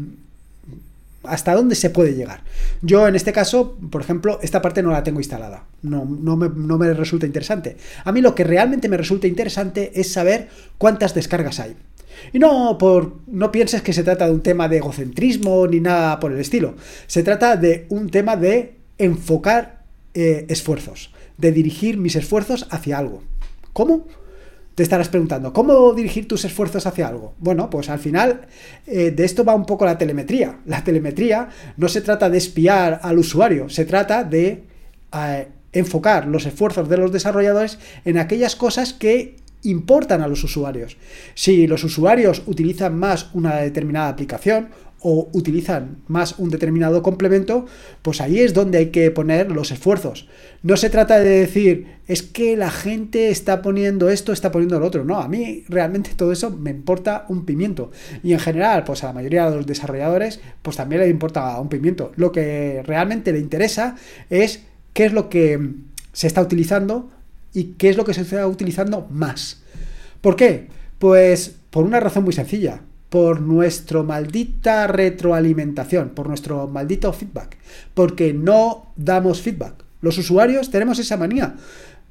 hasta 1.25 1.55
dónde 1.55 1.75
se 1.75 1.91
puede 1.91 2.15
llegar. 2.15 2.43
Yo 2.81 3.07
en 3.07 3.15
este 3.15 3.33
caso, 3.33 3.77
por 3.91 4.01
ejemplo, 4.01 4.39
esta 4.43 4.63
parte 4.63 4.83
no 4.83 4.91
la 4.91 5.03
tengo 5.03 5.21
instalada. 5.21 5.65
No, 5.83 6.05
no, 6.05 6.37
me, 6.37 6.49
no, 6.49 6.79
me, 6.79 6.95
resulta 6.95 7.27
interesante. 7.27 7.77
A 8.05 8.13
mí 8.13 8.23
lo 8.23 8.35
que 8.35 8.45
realmente 8.45 8.89
me 8.89 8.97
resulta 8.97 9.27
interesante 9.27 9.91
es 10.01 10.13
saber 10.13 10.49
cuántas 10.79 11.13
descargas 11.13 11.61
hay. 11.61 11.77
Y 12.33 12.39
no, 12.39 12.79
por, 12.79 13.17
no 13.27 13.51
pienses 13.51 13.83
que 13.83 13.93
se 13.93 14.05
trata 14.05 14.27
de 14.27 14.33
un 14.33 14.43
tema 14.43 14.69
de 14.69 14.79
egocentrismo 14.79 15.67
ni 15.67 15.81
nada 15.81 16.21
por 16.21 16.33
el 16.33 16.39
estilo. 16.39 16.77
Se 17.07 17.23
trata 17.23 17.57
de 17.57 17.87
un 17.89 18.09
tema 18.09 18.37
de 18.37 18.77
enfocar 18.99 19.81
eh, 20.15 20.47
esfuerzos 20.49 21.11
de 21.41 21.53
dirigir 21.53 21.97
mis 21.99 22.17
esfuerzos 22.17 22.67
hacia 22.71 22.99
algo. 22.99 23.23
¿Cómo? 23.73 24.07
Te 24.75 24.83
estarás 24.83 25.09
preguntando, 25.09 25.53
¿cómo 25.53 25.93
dirigir 25.93 26.27
tus 26.27 26.45
esfuerzos 26.45 26.87
hacia 26.87 27.09
algo? 27.09 27.35
Bueno, 27.39 27.69
pues 27.69 27.91
al 27.91 27.99
final 27.99 28.43
eh, 28.87 29.11
de 29.11 29.25
esto 29.25 29.45
va 29.45 29.55
un 29.55 29.67
poco 29.67 29.85
la 29.85 29.99
telemetría. 29.99 30.61
La 30.65 30.83
telemetría 30.85 31.49
no 31.77 31.89
se 31.89 32.01
trata 32.01 32.31
de 32.31 32.39
espiar 32.39 33.01
al 33.03 33.19
usuario, 33.19 33.69
se 33.69 33.85
trata 33.85 34.25
de 34.25 34.65
eh, 35.13 35.49
enfocar 35.73 36.27
los 36.27 36.47
esfuerzos 36.47 36.89
de 36.89 36.97
los 36.97 37.13
desarrolladores 37.13 37.79
en 38.05 38.19
aquellas 38.19 38.57
cosas 38.57 38.93
que 38.93 39.37
importan 39.63 40.23
a 40.23 40.29
los 40.29 40.43
usuarios. 40.45 40.97
Si 41.35 41.67
los 41.67 41.85
usuarios 41.85 42.43
utilizan 42.47 42.97
más 42.97 43.29
una 43.35 43.57
determinada 43.57 44.09
aplicación 44.09 44.69
o 45.03 45.31
utilizan 45.33 45.99
más 46.09 46.39
un 46.39 46.51
determinado 46.51 47.03
complemento, 47.03 47.67
pues 48.03 48.21
ahí 48.21 48.39
es 48.41 48.53
donde 48.53 48.79
hay 48.79 48.87
que 48.91 49.11
poner 49.11 49.51
los 49.51 49.71
esfuerzos. 49.71 50.29
No 50.63 50.77
se 50.77 50.91
trata 50.91 51.19
de 51.19 51.41
decir, 51.41 51.87
es 52.07 52.23
que 52.23 52.57
la 52.57 52.71
gente 52.71 53.31
está 53.31 53.63
poniendo 53.63 54.11
esto, 54.11 54.33
está 54.33 54.53
poniendo 54.53 54.79
lo 54.79 54.87
otro. 54.87 55.05
No, 55.05 55.19
a 55.21 55.29
mí 55.29 55.65
realmente 55.69 56.11
todo 56.15 56.33
eso 56.33 56.51
me 56.51 56.71
importa 56.71 57.25
un 57.29 57.47
pimiento. 57.47 57.91
Y 58.23 58.35
en 58.35 58.41
general, 58.41 58.85
pues 58.85 59.03
a 59.03 59.07
la 59.07 59.13
mayoría 59.15 59.51
de 59.51 59.57
los 59.57 59.67
desarrolladores, 59.67 60.41
pues 60.61 60.77
también 60.77 61.01
le 61.01 61.09
importa 61.09 61.59
un 61.59 61.71
pimiento. 61.71 62.13
Lo 62.17 62.31
que 62.31 62.83
realmente 62.85 63.33
le 63.33 63.39
interesa 63.39 63.97
es 64.29 64.65
qué 64.93 65.07
es 65.07 65.13
lo 65.15 65.31
que 65.31 65.77
se 66.13 66.27
está 66.27 66.43
utilizando 66.43 67.11
y 67.55 67.75
qué 67.79 67.89
es 67.89 67.97
lo 67.97 68.05
que 68.05 68.13
se 68.13 68.21
está 68.21 68.47
utilizando 68.47 69.07
más. 69.11 69.63
¿Por 70.21 70.37
qué? 70.37 70.69
Pues 70.99 71.57
por 71.71 71.85
una 71.85 72.01
razón 72.01 72.25
muy 72.25 72.35
sencilla 72.35 72.83
por 73.11 73.41
nuestra 73.41 74.03
maldita 74.03 74.87
retroalimentación, 74.87 76.11
por 76.11 76.29
nuestro 76.29 76.69
maldito 76.69 77.13
feedback, 77.13 77.57
porque 77.93 78.33
no 78.33 78.93
damos 78.97 79.43
feedback. 79.43 79.75
Los 80.01 80.17
usuarios 80.17 80.71
tenemos 80.71 80.99
esa 80.99 81.17
manía 81.17 81.57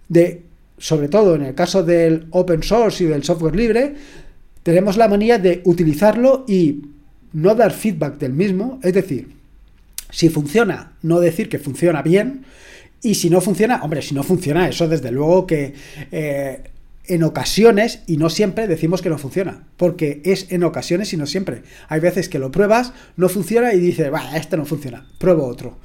de, 0.10 0.44
sobre 0.78 1.08
todo 1.08 1.36
en 1.36 1.44
el 1.44 1.56
caso 1.56 1.84
del 1.84 2.28
open 2.32 2.62
source 2.62 3.04
y 3.04 3.08
del 3.08 3.24
software 3.24 3.56
libre, 3.56 3.96
tenemos 4.62 4.98
la 4.98 5.08
manía 5.08 5.40
de 5.40 5.62
utilizarlo 5.64 6.44
y 6.48 6.82
no 7.32 7.56
dar 7.56 7.72
feedback 7.72 8.18
del 8.18 8.34
mismo, 8.34 8.80
es 8.84 8.94
decir, 8.94 9.30
si 10.12 10.30
funciona, 10.30 10.98
no 11.02 11.20
decir 11.20 11.48
que 11.48 11.60
funciona 11.60 12.02
bien, 12.02 12.44
y 13.02 13.16
si 13.16 13.30
no 13.30 13.40
funciona, 13.40 13.82
hombre, 13.84 14.02
si 14.02 14.14
no 14.14 14.24
funciona, 14.24 14.68
eso 14.68 14.88
desde 14.88 15.12
luego 15.12 15.48
que 15.48 15.74
eh, 16.12 16.64
en 17.10 17.24
ocasiones 17.24 18.04
y 18.08 18.18
no 18.18 18.30
siempre 18.30 18.68
decimos 18.68 19.02
que 19.02 19.10
no 19.10 19.18
funciona, 19.18 19.64
porque 19.78 20.22
es 20.24 20.52
en 20.52 20.64
ocasiones 20.64 21.12
y 21.12 21.18
no 21.18 21.26
siempre. 21.26 21.64
Hay 21.90 22.00
veces 22.00 22.30
que 22.30 22.40
lo 22.40 22.52
pruebas, 22.52 22.94
no 23.18 23.28
funciona 23.30 23.74
y 23.74 23.80
dices, 23.80 24.10
vaya, 24.12 24.38
este 24.38 24.56
no 24.56 24.66
funciona, 24.66 25.06
pruebo 25.18 25.46
otro. 25.46 25.80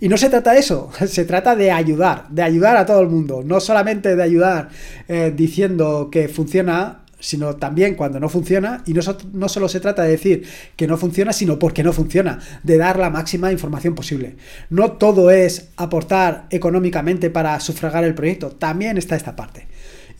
Y 0.00 0.08
no 0.08 0.16
se 0.16 0.30
trata 0.30 0.52
de 0.52 0.60
eso, 0.60 0.90
se 1.06 1.24
trata 1.24 1.54
de 1.54 1.70
ayudar, 1.70 2.28
de 2.30 2.42
ayudar 2.42 2.76
a 2.76 2.86
todo 2.86 3.00
el 3.02 3.08
mundo, 3.08 3.42
no 3.44 3.60
solamente 3.60 4.16
de 4.16 4.22
ayudar 4.22 4.70
eh, 5.08 5.32
diciendo 5.36 6.08
que 6.10 6.28
funciona, 6.28 7.02
sino 7.18 7.56
también 7.56 7.94
cuando 7.94 8.18
no 8.18 8.30
funciona, 8.30 8.82
y 8.86 8.94
no, 8.94 9.02
no, 9.34 9.48
solo 9.50 9.68
se 9.68 9.80
trata 9.80 10.02
de 10.02 10.12
decir 10.12 10.44
que 10.76 10.86
no 10.86 10.96
funciona, 10.96 11.34
sino 11.34 11.58
porque 11.58 11.82
no 11.82 11.92
funciona, 11.92 12.38
de 12.62 12.78
dar 12.78 12.98
la 12.98 13.10
máxima 13.10 13.52
información 13.52 13.94
posible. 13.94 14.36
No 14.70 14.92
todo 14.92 15.30
es 15.30 15.68
aportar 15.76 16.46
económicamente 16.48 17.28
para 17.28 17.60
sufragar 17.60 18.04
el 18.04 18.14
proyecto, 18.14 18.50
también 18.52 18.96
está 18.96 19.16
esta 19.16 19.36
parte. 19.36 19.68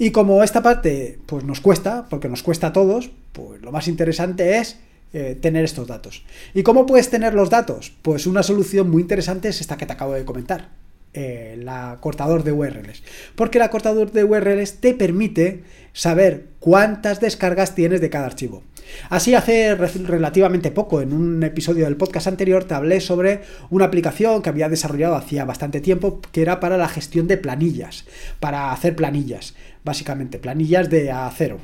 Y 0.00 0.12
como 0.12 0.42
esta 0.42 0.62
parte 0.62 1.18
pues 1.26 1.44
nos 1.44 1.60
cuesta, 1.60 2.06
porque 2.08 2.30
nos 2.30 2.42
cuesta 2.42 2.68
a 2.68 2.72
todos, 2.72 3.10
pues 3.34 3.60
lo 3.60 3.70
más 3.70 3.86
interesante 3.86 4.56
es 4.56 4.78
eh, 5.12 5.36
tener 5.38 5.62
estos 5.62 5.86
datos. 5.88 6.24
¿Y 6.54 6.62
cómo 6.62 6.86
puedes 6.86 7.10
tener 7.10 7.34
los 7.34 7.50
datos? 7.50 7.92
Pues 8.00 8.26
una 8.26 8.42
solución 8.42 8.88
muy 8.88 9.02
interesante 9.02 9.48
es 9.48 9.60
esta 9.60 9.76
que 9.76 9.84
te 9.84 9.92
acabo 9.92 10.14
de 10.14 10.24
comentar, 10.24 10.70
eh, 11.12 11.60
la 11.62 11.98
cortador 12.00 12.44
de 12.44 12.52
URLs. 12.52 13.02
Porque 13.34 13.58
la 13.58 13.68
cortador 13.68 14.10
de 14.10 14.24
URLs 14.24 14.80
te 14.80 14.94
permite 14.94 15.64
saber 15.92 16.46
cuántas 16.60 17.20
descargas 17.20 17.74
tienes 17.74 18.00
de 18.00 18.08
cada 18.08 18.24
archivo. 18.24 18.62
Así 19.08 19.34
hace 19.34 19.74
relativamente 19.74 20.70
poco, 20.70 21.00
en 21.00 21.12
un 21.12 21.42
episodio 21.42 21.84
del 21.84 21.96
podcast 21.96 22.26
anterior, 22.26 22.64
te 22.64 22.74
hablé 22.74 23.00
sobre 23.00 23.42
una 23.70 23.86
aplicación 23.86 24.42
que 24.42 24.48
había 24.48 24.68
desarrollado 24.68 25.14
hacía 25.14 25.44
bastante 25.44 25.80
tiempo, 25.80 26.20
que 26.32 26.42
era 26.42 26.60
para 26.60 26.76
la 26.76 26.88
gestión 26.88 27.26
de 27.26 27.36
planillas, 27.36 28.04
para 28.40 28.72
hacer 28.72 28.96
planillas, 28.96 29.54
básicamente, 29.84 30.38
planillas 30.38 30.90
de 30.90 31.10
acero. 31.10 31.58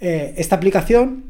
Eh, 0.00 0.34
esta 0.36 0.56
aplicación, 0.56 1.24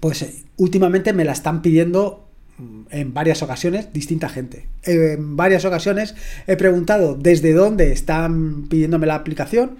pues 0.00 0.22
eh, 0.22 0.34
últimamente 0.56 1.12
me 1.12 1.24
la 1.24 1.32
están 1.32 1.62
pidiendo 1.62 2.26
mm, 2.58 2.82
en 2.90 3.14
varias 3.14 3.42
ocasiones 3.42 3.92
distinta 3.92 4.28
gente. 4.28 4.66
En 4.84 5.36
varias 5.36 5.64
ocasiones 5.64 6.14
he 6.46 6.56
preguntado 6.56 7.16
desde 7.16 7.52
dónde 7.52 7.92
están 7.92 8.68
pidiéndome 8.68 9.06
la 9.06 9.16
aplicación, 9.16 9.76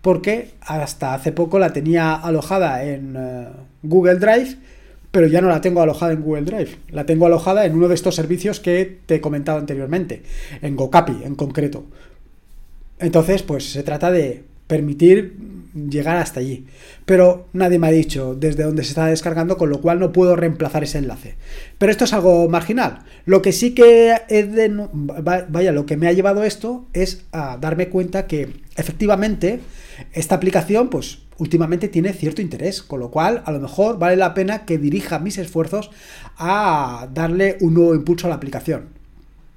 porque 0.00 0.52
hasta 0.60 1.14
hace 1.14 1.32
poco 1.32 1.58
la 1.58 1.72
tenía 1.72 2.14
alojada 2.14 2.84
en 2.84 3.14
eh, 3.16 3.48
Google 3.82 4.16
Drive, 4.16 4.56
pero 5.10 5.26
ya 5.26 5.40
no 5.40 5.48
la 5.48 5.60
tengo 5.60 5.82
alojada 5.82 6.12
en 6.12 6.22
Google 6.22 6.44
Drive. 6.44 6.76
La 6.90 7.06
tengo 7.06 7.26
alojada 7.26 7.64
en 7.66 7.74
uno 7.74 7.88
de 7.88 7.94
estos 7.94 8.14
servicios 8.14 8.60
que 8.60 8.98
te 9.06 9.16
he 9.16 9.20
comentado 9.20 9.58
anteriormente, 9.58 10.22
en 10.62 10.76
Gocapi 10.76 11.24
en 11.24 11.34
concreto. 11.34 11.84
Entonces, 12.98 13.42
pues 13.42 13.70
se 13.70 13.82
trata 13.82 14.10
de 14.10 14.44
permitir 14.68 15.36
llegar 15.74 16.16
hasta 16.16 16.40
allí. 16.40 16.66
Pero 17.04 17.48
nadie 17.52 17.78
me 17.78 17.88
ha 17.88 17.90
dicho 17.90 18.34
desde 18.34 18.62
dónde 18.62 18.84
se 18.84 18.90
está 18.90 19.06
descargando, 19.06 19.56
con 19.56 19.70
lo 19.70 19.80
cual 19.80 19.98
no 19.98 20.12
puedo 20.12 20.36
reemplazar 20.36 20.84
ese 20.84 20.98
enlace. 20.98 21.34
Pero 21.78 21.90
esto 21.90 22.04
es 22.04 22.12
algo 22.12 22.48
marginal. 22.48 23.00
Lo 23.26 23.42
que 23.42 23.52
sí 23.52 23.74
que 23.74 24.14
es 24.28 24.52
de, 24.52 24.88
vaya, 24.92 25.72
lo 25.72 25.86
que 25.86 25.96
me 25.96 26.06
ha 26.06 26.12
llevado 26.12 26.44
esto 26.44 26.86
es 26.92 27.24
a 27.32 27.56
darme 27.56 27.88
cuenta 27.88 28.26
que 28.26 28.60
efectivamente 28.76 29.60
esta 30.12 30.36
aplicación, 30.36 30.90
pues 30.90 31.20
últimamente 31.38 31.88
tiene 31.88 32.12
cierto 32.12 32.42
interés, 32.42 32.82
con 32.82 33.00
lo 33.00 33.10
cual 33.10 33.42
a 33.46 33.52
lo 33.52 33.60
mejor 33.60 33.98
vale 33.98 34.16
la 34.16 34.34
pena 34.34 34.64
que 34.64 34.78
dirija 34.78 35.18
mis 35.18 35.38
esfuerzos 35.38 35.90
a 36.36 37.08
darle 37.14 37.56
un 37.60 37.74
nuevo 37.74 37.94
impulso 37.94 38.26
a 38.26 38.30
la 38.30 38.36
aplicación. 38.36 38.86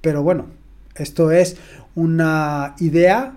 Pero 0.00 0.22
bueno, 0.22 0.46
esto 0.96 1.30
es 1.30 1.56
una 1.94 2.74
idea 2.78 3.36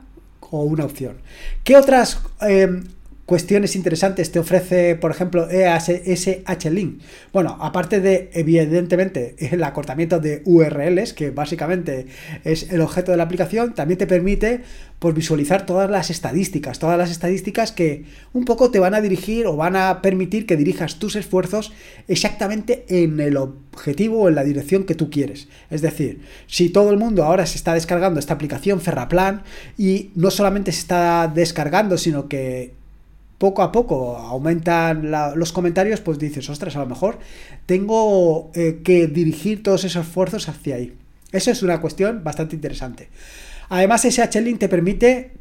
o 0.55 0.63
una 0.63 0.85
opción. 0.85 1.17
¿Qué 1.63 1.75
otras 1.77 2.19
eh, 2.41 2.83
cuestiones 3.25 3.75
interesantes 3.75 4.31
te 4.31 4.39
ofrece, 4.39 4.95
por 4.95 5.09
ejemplo, 5.09 5.49
ESH-Link. 5.49 7.01
Bueno, 7.33 7.57
aparte 7.59 7.99
de, 7.99 8.29
evidentemente, 8.33 9.35
el 9.39 9.63
acortamiento 9.63 10.19
de 10.19 10.43
URLs, 10.45 11.13
que 11.13 11.31
básicamente 11.31 12.05
es 12.43 12.71
el 12.71 12.81
objeto 12.81 13.11
de 13.11 13.17
la 13.17 13.23
aplicación, 13.23 13.73
también 13.73 13.97
te 13.97 14.05
permite 14.05 14.61
pues, 14.99 15.15
visualizar 15.15 15.65
todas 15.65 15.89
las 15.89 16.11
estadísticas, 16.11 16.77
todas 16.77 16.99
las 16.99 17.09
estadísticas 17.09 17.71
que 17.71 18.05
un 18.33 18.45
poco 18.45 18.69
te 18.69 18.79
van 18.79 18.93
a 18.93 19.01
dirigir 19.01 19.47
o 19.47 19.55
van 19.55 19.75
a 19.75 20.01
permitir 20.03 20.45
que 20.45 20.55
dirijas 20.55 20.99
tus 20.99 21.15
esfuerzos 21.15 21.73
exactamente 22.07 22.85
en 22.89 23.19
el 23.19 23.37
objetivo 23.37 24.21
o 24.21 24.29
en 24.29 24.35
la 24.35 24.43
dirección 24.43 24.83
que 24.83 24.93
tú 24.93 25.09
quieres. 25.09 25.47
Es 25.71 25.81
decir, 25.81 26.21
si 26.45 26.69
todo 26.69 26.91
el 26.91 26.97
mundo 26.97 27.23
ahora 27.23 27.47
se 27.47 27.57
está 27.57 27.73
descargando 27.73 28.19
esta 28.19 28.35
aplicación 28.35 28.81
Ferraplan 28.81 29.41
y 29.79 30.11
no 30.13 30.29
solamente 30.29 30.71
se 30.71 30.81
está 30.81 31.31
descargando, 31.33 31.97
sino 31.97 32.27
que 32.29 32.84
poco 33.37 33.61
a 33.61 33.71
poco 33.71 34.17
aumentan 34.17 35.11
los 35.35 35.51
comentarios, 35.51 36.01
pues 36.01 36.19
dices, 36.19 36.49
ostras, 36.49 36.75
a 36.75 36.79
lo 36.79 36.85
mejor 36.85 37.19
tengo 37.65 38.51
eh, 38.53 38.81
que 38.83 39.07
dirigir 39.07 39.63
todos 39.63 39.83
esos 39.83 40.05
esfuerzos 40.05 40.47
hacia 40.49 40.75
ahí. 40.75 40.93
Eso 41.31 41.51
es 41.51 41.63
una 41.63 41.81
cuestión 41.81 42.23
bastante 42.23 42.55
interesante. 42.55 43.09
Además, 43.69 44.05
SH-Link 44.05 44.59
te 44.59 44.69
permite 44.69 45.31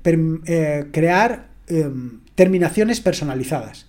eh, 0.46 0.84
crear 0.90 1.48
em, 1.68 2.20
terminaciones 2.34 3.00
personalizadas. 3.00 3.86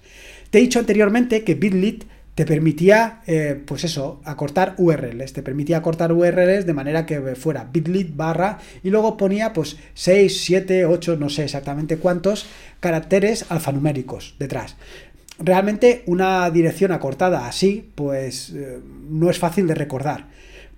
Te 0.50 0.60
he 0.60 0.62
dicho 0.62 0.80
anteriormente 0.80 1.44
que 1.44 1.56
Bitlit 1.56 2.04
te 2.36 2.46
permitía, 2.46 3.22
eh, 3.28 3.62
pues 3.66 3.86
eso, 3.86 4.20
acortar 4.26 4.76
URLs, 4.78 5.32
te 5.32 5.42
permitía 5.42 5.78
acortar 5.78 6.12
URLs 6.12 6.66
de 6.66 6.74
manera 6.74 7.06
que 7.06 7.36
fuera 7.36 7.64
bit.ly 7.72 8.12
barra 8.14 8.60
y 8.84 8.90
luego 8.90 9.16
ponía 9.16 9.54
pues 9.54 9.78
6, 9.94 10.42
7, 10.44 10.86
8, 10.86 11.16
no 11.16 11.30
sé 11.30 11.46
exactamente 11.46 11.98
cuántos 11.98 12.46
caracteres 12.82 13.46
alfanuméricos 13.50 14.36
detrás. 14.38 14.76
Realmente 15.40 16.04
una 16.08 16.50
dirección 16.50 16.92
acortada 16.92 17.48
así, 17.48 17.90
pues 17.96 18.52
eh, 18.54 18.80
no 19.10 19.30
es 19.30 19.40
fácil 19.40 19.66
de 19.68 19.76
recordar. 19.76 20.28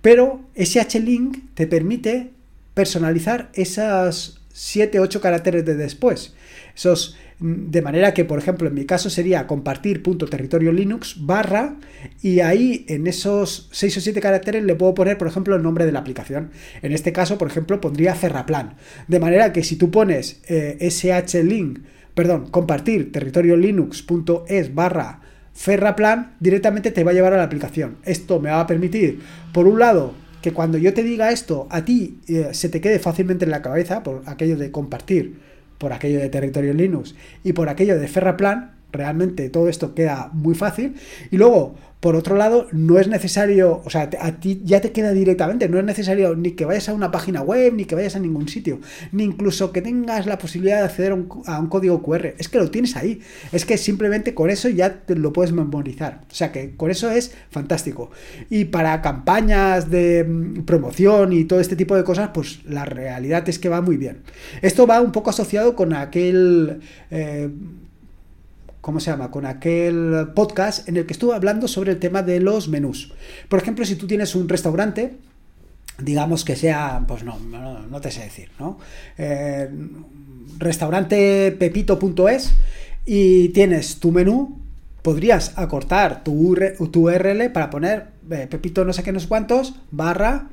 Pero 0.00 0.42
SH-Link 0.54 1.54
te 1.54 1.66
permite 1.66 2.30
personalizar 2.74 3.50
esas 3.54 4.38
7, 4.52 5.00
8 5.00 5.20
caracteres 5.20 5.64
de 5.64 5.74
después. 5.74 6.34
Esos 6.78 7.16
de 7.40 7.82
manera 7.82 8.14
que, 8.14 8.24
por 8.24 8.38
ejemplo, 8.38 8.68
en 8.68 8.74
mi 8.74 8.84
caso 8.84 9.10
sería 9.10 9.48
compartir 9.48 10.00
punto 10.00 10.26
territorio 10.26 10.72
Linux 10.72 11.16
barra 11.18 11.74
y 12.22 12.38
ahí 12.38 12.84
en 12.88 13.08
esos 13.08 13.68
6 13.72 13.96
o 13.96 14.00
7 14.00 14.20
caracteres 14.20 14.62
le 14.62 14.76
puedo 14.76 14.94
poner, 14.94 15.18
por 15.18 15.26
ejemplo, 15.26 15.56
el 15.56 15.62
nombre 15.62 15.86
de 15.86 15.92
la 15.92 15.98
aplicación. 15.98 16.50
En 16.82 16.92
este 16.92 17.12
caso, 17.12 17.36
por 17.36 17.48
ejemplo, 17.48 17.80
pondría 17.80 18.14
Ferraplan. 18.14 18.76
De 19.08 19.18
manera 19.18 19.52
que 19.52 19.64
si 19.64 19.74
tú 19.74 19.90
pones 19.90 20.40
eh, 20.48 20.78
shlink, 20.88 21.80
perdón, 22.14 22.48
compartir 22.48 23.10
territorio 23.10 23.56
linux.es 23.56 24.74
barra 24.74 25.20
Ferraplan, 25.54 26.36
directamente 26.38 26.92
te 26.92 27.02
va 27.02 27.10
a 27.10 27.14
llevar 27.14 27.34
a 27.34 27.38
la 27.38 27.44
aplicación. 27.44 27.96
Esto 28.04 28.38
me 28.38 28.50
va 28.50 28.60
a 28.60 28.66
permitir, 28.68 29.20
por 29.52 29.66
un 29.66 29.80
lado, 29.80 30.14
que 30.42 30.52
cuando 30.52 30.78
yo 30.78 30.94
te 30.94 31.02
diga 31.02 31.32
esto, 31.32 31.66
a 31.70 31.84
ti 31.84 32.20
eh, 32.28 32.50
se 32.52 32.68
te 32.68 32.80
quede 32.80 33.00
fácilmente 33.00 33.44
en 33.44 33.50
la 33.50 33.62
cabeza, 33.62 34.04
por 34.04 34.22
aquello 34.26 34.56
de 34.56 34.70
compartir 34.70 35.47
por 35.78 35.92
aquello 35.92 36.18
de 36.18 36.28
territorio 36.28 36.74
Linux 36.74 37.14
y 37.44 37.52
por 37.52 37.68
aquello 37.68 37.98
de 37.98 38.08
Ferraplan, 38.08 38.77
realmente 38.92 39.50
todo 39.50 39.68
esto 39.68 39.94
queda 39.94 40.30
muy 40.32 40.54
fácil. 40.54 40.94
Y 41.30 41.36
luego, 41.36 41.76
por 42.00 42.14
otro 42.14 42.36
lado, 42.36 42.68
no 42.70 43.00
es 43.00 43.08
necesario, 43.08 43.82
o 43.84 43.90
sea, 43.90 44.08
a 44.20 44.32
ti 44.38 44.60
ya 44.64 44.80
te 44.80 44.92
queda 44.92 45.10
directamente, 45.10 45.68
no 45.68 45.80
es 45.80 45.84
necesario 45.84 46.36
ni 46.36 46.52
que 46.52 46.64
vayas 46.64 46.88
a 46.88 46.94
una 46.94 47.10
página 47.10 47.42
web, 47.42 47.74
ni 47.74 47.86
que 47.86 47.96
vayas 47.96 48.14
a 48.14 48.20
ningún 48.20 48.48
sitio, 48.48 48.78
ni 49.10 49.24
incluso 49.24 49.72
que 49.72 49.82
tengas 49.82 50.26
la 50.26 50.38
posibilidad 50.38 50.78
de 50.78 50.84
acceder 50.84 51.10
a 51.10 51.14
un, 51.58 51.66
código 51.66 52.00
QR. 52.00 52.34
Es 52.38 52.48
que 52.48 52.58
lo 52.58 52.70
tienes 52.70 52.94
ahí. 52.94 53.20
Es 53.50 53.64
que 53.64 53.76
simplemente 53.76 54.32
con 54.32 54.48
eso 54.48 54.68
ya 54.68 55.00
te 55.00 55.16
lo 55.16 55.32
puedes 55.32 55.50
memorizar. 55.50 56.20
O 56.30 56.34
sea 56.34 56.52
que 56.52 56.76
con 56.76 56.92
eso 56.92 57.10
es 57.10 57.34
fantástico. 57.50 58.12
Y 58.48 58.66
para 58.66 59.02
campañas 59.02 59.90
de 59.90 60.22
mm, 60.22 60.64
promoción 60.64 61.32
y 61.32 61.44
todo 61.44 61.58
este 61.58 61.74
tipo 61.74 61.96
de 61.96 62.04
cosas, 62.04 62.30
pues 62.32 62.60
la 62.64 62.84
realidad 62.84 63.48
es 63.48 63.58
que 63.58 63.68
va 63.68 63.80
muy 63.80 63.96
bien. 63.96 64.22
Esto 64.62 64.86
va 64.86 65.00
un 65.00 65.10
poco 65.10 65.30
asociado 65.30 65.74
con 65.74 65.92
aquel... 65.94 66.80
Eh, 67.10 67.50
¿cómo 68.88 69.00
se 69.00 69.10
llama? 69.10 69.30
Con 69.30 69.44
aquel 69.44 70.28
podcast 70.34 70.88
en 70.88 70.96
el 70.96 71.04
que 71.04 71.12
estuve 71.12 71.34
hablando 71.34 71.68
sobre 71.68 71.92
el 71.92 71.98
tema 71.98 72.22
de 72.22 72.40
los 72.40 72.68
menús. 72.68 73.12
Por 73.50 73.60
ejemplo, 73.60 73.84
si 73.84 73.96
tú 73.96 74.06
tienes 74.06 74.34
un 74.34 74.48
restaurante, 74.48 75.12
digamos 75.98 76.42
que 76.42 76.56
sea, 76.56 77.04
pues 77.06 77.22
no, 77.22 77.38
no, 77.38 78.00
te 78.00 78.10
sé 78.10 78.22
decir, 78.22 78.48
¿no? 78.58 78.78
Eh, 79.18 79.68
restaurante 80.56 81.54
pepito.es 81.58 82.54
y 83.04 83.50
tienes 83.50 84.00
tu 84.00 84.10
menú, 84.10 84.58
podrías 85.02 85.52
acortar 85.58 86.24
tu, 86.24 86.32
URL 86.32 87.52
para 87.52 87.68
poner 87.68 88.06
eh, 88.30 88.46
pepito 88.48 88.86
no 88.86 88.94
sé 88.94 89.02
qué, 89.02 89.12
no 89.12 89.20
sé 89.20 89.28
cuántos, 89.28 89.74
barra 89.90 90.48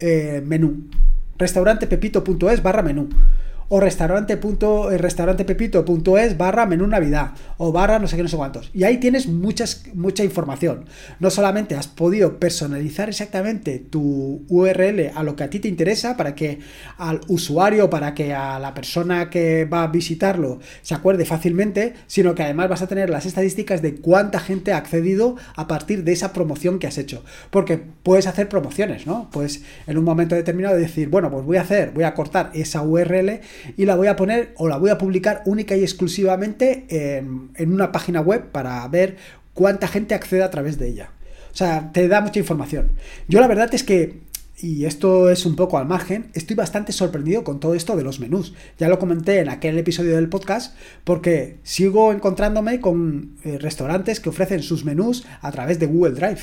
eh, 0.00 0.42
menú. 0.44 0.88
Restaurante 1.38 1.86
pepito.es 1.86 2.60
barra 2.60 2.82
menú. 2.82 3.08
O 3.74 3.80
restaurante 3.80 4.38
restaurantepepito.es 4.98 6.36
barra 6.36 6.66
menú 6.66 6.86
Navidad 6.86 7.30
o 7.56 7.72
barra 7.72 7.98
no 7.98 8.06
sé 8.06 8.16
qué, 8.16 8.22
no 8.22 8.28
sé 8.28 8.36
cuántos. 8.36 8.70
Y 8.74 8.84
ahí 8.84 8.98
tienes 8.98 9.26
mucha 9.26 10.24
información. 10.24 10.84
No 11.20 11.30
solamente 11.30 11.74
has 11.74 11.88
podido 11.88 12.38
personalizar 12.38 13.08
exactamente 13.08 13.78
tu 13.78 14.44
URL 14.50 15.12
a 15.14 15.22
lo 15.22 15.36
que 15.36 15.44
a 15.44 15.48
ti 15.48 15.58
te 15.58 15.68
interesa 15.68 16.18
para 16.18 16.34
que 16.34 16.58
al 16.98 17.22
usuario, 17.28 17.88
para 17.88 18.12
que 18.12 18.34
a 18.34 18.58
la 18.58 18.74
persona 18.74 19.30
que 19.30 19.64
va 19.64 19.84
a 19.84 19.86
visitarlo 19.86 20.60
se 20.82 20.94
acuerde 20.94 21.24
fácilmente, 21.24 21.94
sino 22.06 22.34
que 22.34 22.42
además 22.42 22.68
vas 22.68 22.82
a 22.82 22.88
tener 22.88 23.08
las 23.08 23.24
estadísticas 23.24 23.80
de 23.80 23.94
cuánta 23.94 24.38
gente 24.38 24.74
ha 24.74 24.76
accedido 24.76 25.36
a 25.56 25.66
partir 25.66 26.04
de 26.04 26.12
esa 26.12 26.34
promoción 26.34 26.78
que 26.78 26.88
has 26.88 26.98
hecho. 26.98 27.24
Porque 27.48 27.78
puedes 27.78 28.26
hacer 28.26 28.50
promociones, 28.50 29.06
¿no? 29.06 29.30
Pues 29.32 29.62
en 29.86 29.96
un 29.96 30.04
momento 30.04 30.34
determinado 30.34 30.76
decir, 30.76 31.08
bueno, 31.08 31.30
pues 31.30 31.46
voy 31.46 31.56
a 31.56 31.62
hacer, 31.62 31.92
voy 31.92 32.04
a 32.04 32.12
cortar 32.12 32.50
esa 32.52 32.82
URL 32.82 33.40
y 33.76 33.84
la 33.86 33.96
voy 33.96 34.06
a 34.08 34.16
poner 34.16 34.54
o 34.56 34.68
la 34.68 34.76
voy 34.76 34.90
a 34.90 34.98
publicar 34.98 35.42
única 35.46 35.76
y 35.76 35.82
exclusivamente 35.82 36.86
en, 36.88 37.72
una 37.72 37.92
página 37.92 38.20
web 38.20 38.50
para 38.50 38.86
ver 38.88 39.16
cuánta 39.54 39.88
gente 39.88 40.14
accede 40.14 40.42
a 40.42 40.50
través 40.50 40.78
de 40.78 40.88
ella. 40.88 41.10
O 41.52 41.56
sea, 41.56 41.90
te 41.92 42.08
da 42.08 42.20
mucha 42.20 42.40
información. 42.40 42.92
Yo 43.28 43.40
la 43.40 43.48
verdad 43.48 43.72
es 43.74 43.82
que 43.82 44.20
y 44.60 44.84
esto 44.84 45.28
es 45.28 45.44
un 45.44 45.56
poco 45.56 45.76
al 45.76 45.86
margen, 45.86 46.30
estoy 46.34 46.54
bastante 46.54 46.92
sorprendido 46.92 47.42
con 47.42 47.58
todo 47.58 47.74
esto 47.74 47.96
de 47.96 48.04
los 48.04 48.20
menús. 48.20 48.54
Ya 48.78 48.88
lo 48.88 48.98
comenté 48.98 49.40
en 49.40 49.48
aquel 49.48 49.76
episodio 49.76 50.14
del 50.14 50.28
podcast, 50.28 50.76
porque 51.02 51.56
sigo 51.64 52.12
encontrándome 52.12 52.80
con 52.80 53.38
eh, 53.42 53.58
restaurantes 53.58 54.20
que 54.20 54.28
ofrecen 54.28 54.62
sus 54.62 54.84
menús 54.84 55.26
a 55.40 55.50
través 55.50 55.80
de 55.80 55.86
Google 55.86 56.12
Drive. 56.12 56.42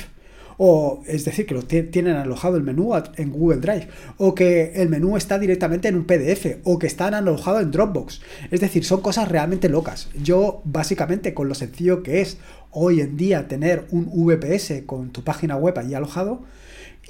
O 0.62 1.02
es 1.06 1.24
decir, 1.24 1.46
que 1.46 1.54
lo 1.54 1.62
tienen 1.62 2.16
alojado 2.16 2.58
el 2.58 2.62
menú 2.62 2.92
en 3.16 3.30
Google 3.30 3.60
Drive. 3.60 3.88
O 4.18 4.34
que 4.34 4.72
el 4.74 4.90
menú 4.90 5.16
está 5.16 5.38
directamente 5.38 5.88
en 5.88 5.94
un 5.94 6.04
PDF. 6.04 6.58
O 6.64 6.78
que 6.78 6.86
están 6.86 7.14
alojados 7.14 7.62
en 7.62 7.70
Dropbox. 7.70 8.20
Es 8.50 8.60
decir, 8.60 8.84
son 8.84 9.00
cosas 9.00 9.30
realmente 9.30 9.70
locas. 9.70 10.10
Yo, 10.22 10.60
básicamente, 10.64 11.32
con 11.32 11.48
lo 11.48 11.54
sencillo 11.54 12.02
que 12.02 12.20
es 12.20 12.36
hoy 12.72 13.00
en 13.00 13.16
día 13.16 13.48
tener 13.48 13.86
un 13.90 14.10
VPS 14.12 14.82
con 14.84 15.08
tu 15.12 15.24
página 15.24 15.56
web 15.56 15.78
allí 15.78 15.94
alojado, 15.94 16.42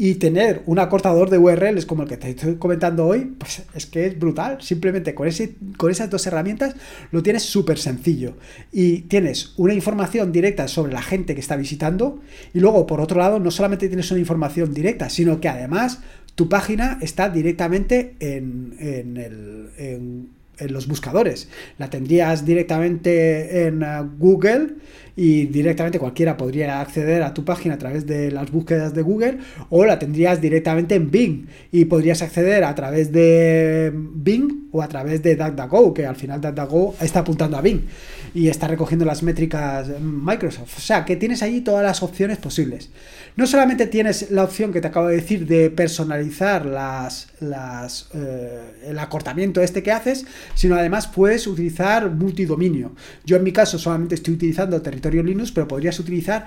y 0.03 0.15
tener 0.15 0.63
un 0.65 0.79
acortador 0.79 1.29
de 1.29 1.37
URLs 1.37 1.85
como 1.85 2.05
el 2.05 2.09
que 2.09 2.17
te 2.17 2.31
estoy 2.31 2.55
comentando 2.55 3.07
hoy, 3.07 3.35
pues 3.37 3.65
es 3.75 3.85
que 3.85 4.07
es 4.07 4.19
brutal. 4.19 4.57
Simplemente 4.63 5.15
con, 5.15 5.29
ese, 5.29 5.57
con 5.77 5.91
esas 5.91 6.09
dos 6.09 6.27
herramientas 6.27 6.75
lo 7.13 7.23
tienes 7.23 7.43
súper 7.43 7.77
sencillo. 7.77 8.39
Y 8.73 9.03
tienes 9.03 9.53
una 9.59 9.75
información 9.75 10.33
directa 10.33 10.69
sobre 10.69 10.95
la 10.95 11.03
gente 11.03 11.35
que 11.35 11.43
está 11.43 11.57
visitando. 11.57 12.19
Y 12.55 12.61
luego, 12.61 12.87
por 12.87 13.03
otro 13.03 13.19
lado, 13.19 13.41
no 13.41 13.51
solamente 13.51 13.89
tienes 13.89 14.11
una 14.11 14.21
información 14.21 14.73
directa, 14.73 15.11
sino 15.11 15.39
que 15.39 15.51
además 15.51 16.01
tu 16.35 16.49
página 16.49 16.97
está 17.03 17.29
directamente 17.29 18.15
en, 18.21 18.79
en 20.61 20.73
los 20.73 20.87
buscadores. 20.87 21.49
La 21.79 21.91
tendrías 21.91 22.45
directamente 22.45 23.67
en 23.67 23.83
uh, 23.83 24.09
Google 24.19 24.75
y 25.17 25.47
directamente 25.47 25.99
cualquiera 25.99 26.37
podría 26.37 26.81
acceder 26.81 27.23
a 27.23 27.35
tu 27.35 27.45
página 27.45 27.75
a 27.75 27.79
través 27.79 28.07
de 28.07 28.31
las 28.31 28.51
búsquedas 28.51 28.95
de 28.95 29.03
Google 29.03 29.39
o 29.69 29.85
la 29.85 29.99
tendrías 29.99 30.41
directamente 30.41 30.95
en 30.95 31.11
Bing 31.11 31.47
y 31.73 31.87
podrías 31.87 32.23
acceder 32.23 32.65
a 32.65 32.75
través 32.75 33.13
de 33.13 33.93
Bing 33.95 34.69
o 34.73 34.83
a 34.83 34.89
través 34.89 35.23
de 35.23 35.37
DuckDuckGo, 35.37 35.95
que 35.95 36.07
al 36.07 36.17
final 36.17 36.41
DuckDuckGo 36.41 36.95
está 37.01 37.21
apuntando 37.21 37.57
a 37.57 37.61
Bing 37.61 37.83
y 38.35 38.49
está 38.49 38.69
recogiendo 38.69 39.05
las 39.05 39.23
métricas 39.23 39.89
Microsoft. 40.01 40.79
O 40.79 40.81
sea, 40.81 41.05
que 41.05 41.17
tienes 41.17 41.43
allí 41.43 41.61
todas 41.63 41.85
las 41.85 42.03
opciones 42.03 42.39
posibles. 42.39 42.91
No 43.37 43.47
solamente 43.47 43.87
tienes 43.87 44.31
la 44.31 44.45
opción 44.45 44.73
que 44.73 44.81
te 44.81 44.89
acabo 44.89 45.09
de 45.09 45.17
decir 45.17 45.47
de 45.47 45.71
personalizar 45.71 46.67
las, 46.67 47.29
las, 47.41 48.09
eh, 48.15 48.61
el 48.87 48.99
acortamiento 48.99 49.61
este 49.61 49.83
que 49.83 49.93
haces, 49.93 50.27
sino 50.55 50.77
además 50.77 51.07
puedes 51.07 51.47
utilizar 51.47 52.11
multidominio. 52.11 52.93
Yo 53.25 53.37
en 53.37 53.45
mi 53.45 53.53
caso 53.53 53.79
solamente 53.79 54.15
estoy 54.15 54.35
utilizando 54.35 54.81
territorio 54.83 55.00
Linux, 55.03 55.53
pero 55.53 55.69
podrías 55.69 55.99
utilizar 55.99 56.47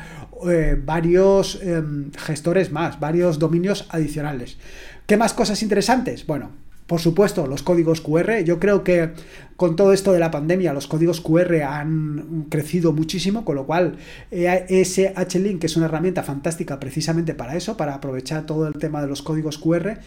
eh, 0.49 0.79
varios 0.83 1.59
em, 1.61 2.11
gestores 2.13 2.71
más, 2.71 2.99
varios 2.99 3.39
dominios 3.39 3.87
adicionales. 3.89 4.57
¿Qué 5.05 5.17
más 5.17 5.33
cosas 5.33 5.61
interesantes? 5.63 6.25
Bueno, 6.25 6.51
por 6.87 6.99
supuesto, 6.99 7.47
los 7.47 7.63
códigos 7.63 8.01
QR. 8.01 8.43
Yo 8.43 8.59
creo 8.59 8.83
que 8.83 9.11
con 9.55 9.75
todo 9.75 9.93
esto 9.93 10.11
de 10.11 10.19
la 10.19 10.31
pandemia, 10.31 10.73
los 10.73 10.87
códigos 10.87 11.21
QR 11.21 11.63
han 11.63 12.47
crecido 12.49 12.91
muchísimo, 12.91 13.45
con 13.45 13.55
lo 13.55 13.65
cual 13.65 13.97
ese 14.29 15.13
H-Link 15.15 15.63
es 15.63 15.77
una 15.77 15.85
herramienta 15.85 16.23
fantástica 16.23 16.79
precisamente 16.79 17.33
para 17.33 17.55
eso, 17.55 17.77
para 17.77 17.95
aprovechar 17.95 18.45
todo 18.45 18.67
el 18.67 18.73
tema 18.73 19.01
de 19.01 19.07
los 19.07 19.21
códigos 19.21 19.57
QR 19.57 19.99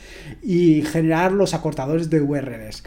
y 0.43 0.83
generar 0.83 1.33
los 1.33 1.55
acortadores 1.55 2.11
de 2.11 2.21
URLs. 2.21 2.85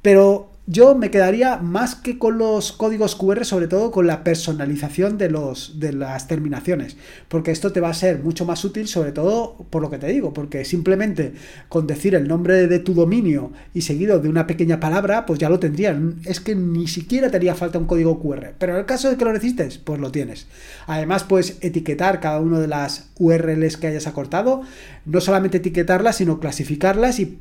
Pero 0.00 0.47
yo 0.70 0.94
me 0.94 1.10
quedaría 1.10 1.56
más 1.56 1.94
que 1.94 2.18
con 2.18 2.36
los 2.36 2.72
códigos 2.72 3.16
QR, 3.16 3.46
sobre 3.46 3.68
todo 3.68 3.90
con 3.90 4.06
la 4.06 4.22
personalización 4.22 5.16
de, 5.16 5.30
los, 5.30 5.80
de 5.80 5.94
las 5.94 6.28
terminaciones, 6.28 6.98
porque 7.28 7.52
esto 7.52 7.72
te 7.72 7.80
va 7.80 7.88
a 7.88 7.94
ser 7.94 8.22
mucho 8.22 8.44
más 8.44 8.62
útil, 8.66 8.86
sobre 8.86 9.12
todo 9.12 9.56
por 9.70 9.80
lo 9.80 9.90
que 9.90 9.96
te 9.96 10.08
digo, 10.08 10.34
porque 10.34 10.66
simplemente 10.66 11.32
con 11.70 11.86
decir 11.86 12.14
el 12.14 12.28
nombre 12.28 12.66
de 12.66 12.78
tu 12.80 12.92
dominio 12.92 13.50
y 13.72 13.80
seguido 13.80 14.20
de 14.20 14.28
una 14.28 14.46
pequeña 14.46 14.78
palabra, 14.78 15.24
pues 15.24 15.38
ya 15.38 15.48
lo 15.48 15.58
tendrían. 15.58 16.20
Es 16.26 16.38
que 16.38 16.54
ni 16.54 16.86
siquiera 16.86 17.30
te 17.30 17.38
haría 17.38 17.54
falta 17.54 17.78
un 17.78 17.86
código 17.86 18.20
QR, 18.20 18.52
pero 18.58 18.74
en 18.74 18.80
el 18.80 18.84
caso 18.84 19.08
de 19.08 19.16
que 19.16 19.24
lo 19.24 19.32
necesites, 19.32 19.78
pues 19.78 19.98
lo 19.98 20.12
tienes. 20.12 20.48
Además, 20.86 21.24
puedes 21.24 21.56
etiquetar 21.62 22.20
cada 22.20 22.40
una 22.40 22.60
de 22.60 22.68
las 22.68 23.08
URLs 23.18 23.78
que 23.78 23.86
hayas 23.86 24.06
acortado, 24.06 24.60
no 25.06 25.22
solamente 25.22 25.56
etiquetarlas, 25.56 26.16
sino 26.16 26.40
clasificarlas 26.40 27.20
y 27.20 27.38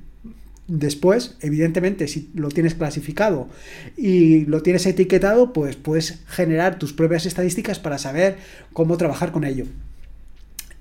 Después, 0.67 1.37
evidentemente, 1.39 2.09
si 2.09 2.29
lo 2.33 2.49
tienes 2.49 2.75
clasificado 2.75 3.47
y 3.95 4.45
lo 4.45 4.61
tienes 4.61 4.85
etiquetado, 4.85 5.53
pues 5.53 5.77
puedes 5.77 6.19
generar 6.27 6.77
tus 6.77 6.91
propias 6.91 7.25
estadísticas 7.25 7.79
para 7.79 7.97
saber 7.97 8.37
cómo 8.73 8.97
trabajar 8.97 9.31
con 9.31 9.45
ello. 9.45 9.65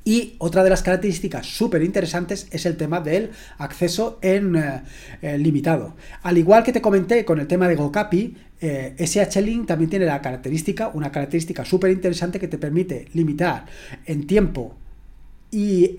Y 0.05 0.35
otra 0.39 0.63
de 0.63 0.71
las 0.71 0.83
características 0.83 1.47
súper 1.47 1.83
interesantes 1.83 2.47
es 2.53 2.65
el 2.65 2.77
tema 2.77 3.01
del 3.01 3.31
acceso 3.59 4.19
en 4.23 4.55
eh, 4.57 5.39
limitado. 5.39 5.97
Al 6.23 6.39
igual 6.39 6.63
que 6.63 6.73
te 6.73 6.81
comenté 6.81 7.25
con 7.25 7.41
el 7.41 7.49
tema 7.49 7.67
de 7.67 7.75
GoCapi, 7.75 8.37
eh, 8.61 8.95
SH-Link 8.99 9.67
también 9.67 9.91
tiene 9.91 10.07
la 10.07 10.23
característica, 10.23 10.89
una 10.95 11.11
característica 11.11 11.65
súper 11.65 11.91
interesante 11.91 12.39
que 12.39 12.49
te 12.49 12.57
permite 12.57 13.07
limitar 13.15 13.67
en 14.05 14.27
tiempo 14.29 14.77
y 15.59 15.97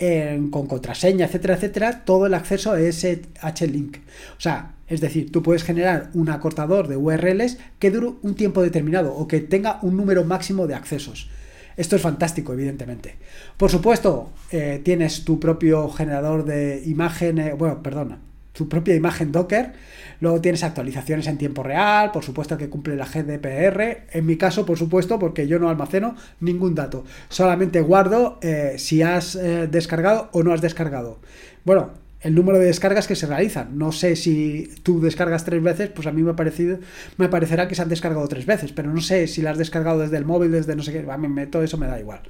con 0.50 0.68
contraseña, 0.68 1.26
etcétera, 1.26 1.54
etcétera, 1.54 2.04
todo 2.04 2.26
el 2.26 2.34
acceso 2.34 2.70
a 2.70 2.80
ese 2.80 3.22
H-Link. 3.40 3.96
O 4.36 4.40
sea, 4.40 4.76
es 4.86 5.00
decir, 5.00 5.32
tú 5.32 5.42
puedes 5.42 5.64
generar 5.64 6.10
un 6.14 6.28
acortador 6.28 6.86
de 6.86 6.96
URLs 6.96 7.58
que 7.80 7.90
dure 7.90 8.12
un 8.22 8.36
tiempo 8.36 8.62
determinado 8.62 9.12
o 9.12 9.26
que 9.26 9.40
tenga 9.40 9.80
un 9.82 9.96
número 9.96 10.22
máximo 10.22 10.68
de 10.68 10.76
accesos. 10.76 11.28
Esto 11.76 11.96
es 11.96 12.02
fantástico, 12.02 12.52
evidentemente. 12.52 13.16
Por 13.56 13.68
supuesto, 13.68 14.30
eh, 14.52 14.80
tienes 14.84 15.24
tu 15.24 15.40
propio 15.40 15.88
generador 15.88 16.44
de 16.44 16.84
imagen, 16.86 17.56
bueno, 17.58 17.82
perdona, 17.82 18.20
tu 18.58 18.68
propia 18.68 18.96
imagen 18.96 19.30
Docker. 19.30 19.72
Luego 20.20 20.40
tienes 20.40 20.64
actualizaciones 20.64 21.28
en 21.28 21.38
tiempo 21.38 21.62
real, 21.62 22.10
por 22.10 22.24
supuesto 22.24 22.58
que 22.58 22.68
cumple 22.68 22.96
la 22.96 23.06
GDPR. 23.06 24.08
En 24.10 24.26
mi 24.26 24.36
caso, 24.36 24.66
por 24.66 24.76
supuesto, 24.76 25.20
porque 25.20 25.46
yo 25.46 25.60
no 25.60 25.70
almaceno 25.70 26.16
ningún 26.40 26.74
dato. 26.74 27.04
Solamente 27.28 27.80
guardo 27.80 28.40
eh, 28.42 28.74
si 28.76 29.00
has 29.02 29.36
eh, 29.36 29.68
descargado 29.70 30.28
o 30.32 30.42
no 30.42 30.52
has 30.52 30.60
descargado. 30.60 31.20
Bueno, 31.64 31.92
el 32.20 32.34
número 32.34 32.58
de 32.58 32.66
descargas 32.66 33.06
que 33.06 33.14
se 33.14 33.28
realizan. 33.28 33.78
No 33.78 33.92
sé 33.92 34.16
si 34.16 34.68
tú 34.82 35.00
descargas 35.00 35.44
tres 35.44 35.62
veces, 35.62 35.90
pues 35.90 36.08
a 36.08 36.12
mí 36.12 36.22
me 36.22 36.32
ha 36.32 36.36
parecido, 36.36 36.80
me 37.16 37.28
parecerá 37.28 37.68
que 37.68 37.76
se 37.76 37.82
han 37.82 37.88
descargado 37.88 38.26
tres 38.26 38.44
veces, 38.44 38.72
pero 38.72 38.92
no 38.92 39.00
sé 39.00 39.28
si 39.28 39.40
las 39.40 39.52
has 39.52 39.58
descargado 39.58 40.00
desde 40.00 40.16
el 40.16 40.24
móvil, 40.24 40.50
desde 40.50 40.74
no 40.74 40.82
sé 40.82 40.92
qué, 40.92 41.08
a 41.08 41.16
mí 41.16 41.46
todo 41.46 41.62
eso 41.62 41.78
me 41.78 41.86
da 41.86 42.00
igual. 42.00 42.22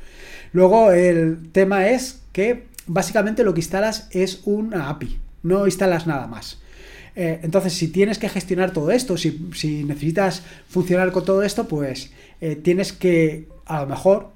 Luego 0.53 0.93
el 0.93 1.51
tema 1.53 1.89
es 1.89 2.21
que 2.33 2.65
básicamente 2.87 3.45
lo 3.45 3.55
que 3.55 3.61
instalas 3.61 4.09
es 4.11 4.43
una 4.45 4.91
API 4.91 5.21
no 5.43 5.67
instalas 5.67 6.07
nada 6.07 6.27
más. 6.27 6.59
Eh, 7.21 7.41
entonces, 7.43 7.73
si 7.73 7.89
tienes 7.89 8.17
que 8.17 8.29
gestionar 8.29 8.73
todo 8.73 8.93
esto, 8.93 9.17
si, 9.17 9.33
necesitas 9.85 10.45
funcionar 10.69 11.11
con 11.11 11.25
todo 11.25 11.43
esto, 11.43 11.67
pues 11.67 12.13
eh, 12.41 12.55
tienes 12.55 12.93
que, 12.93 13.49
a 13.67 13.81
lo 13.81 13.89
mejor, 13.89 14.31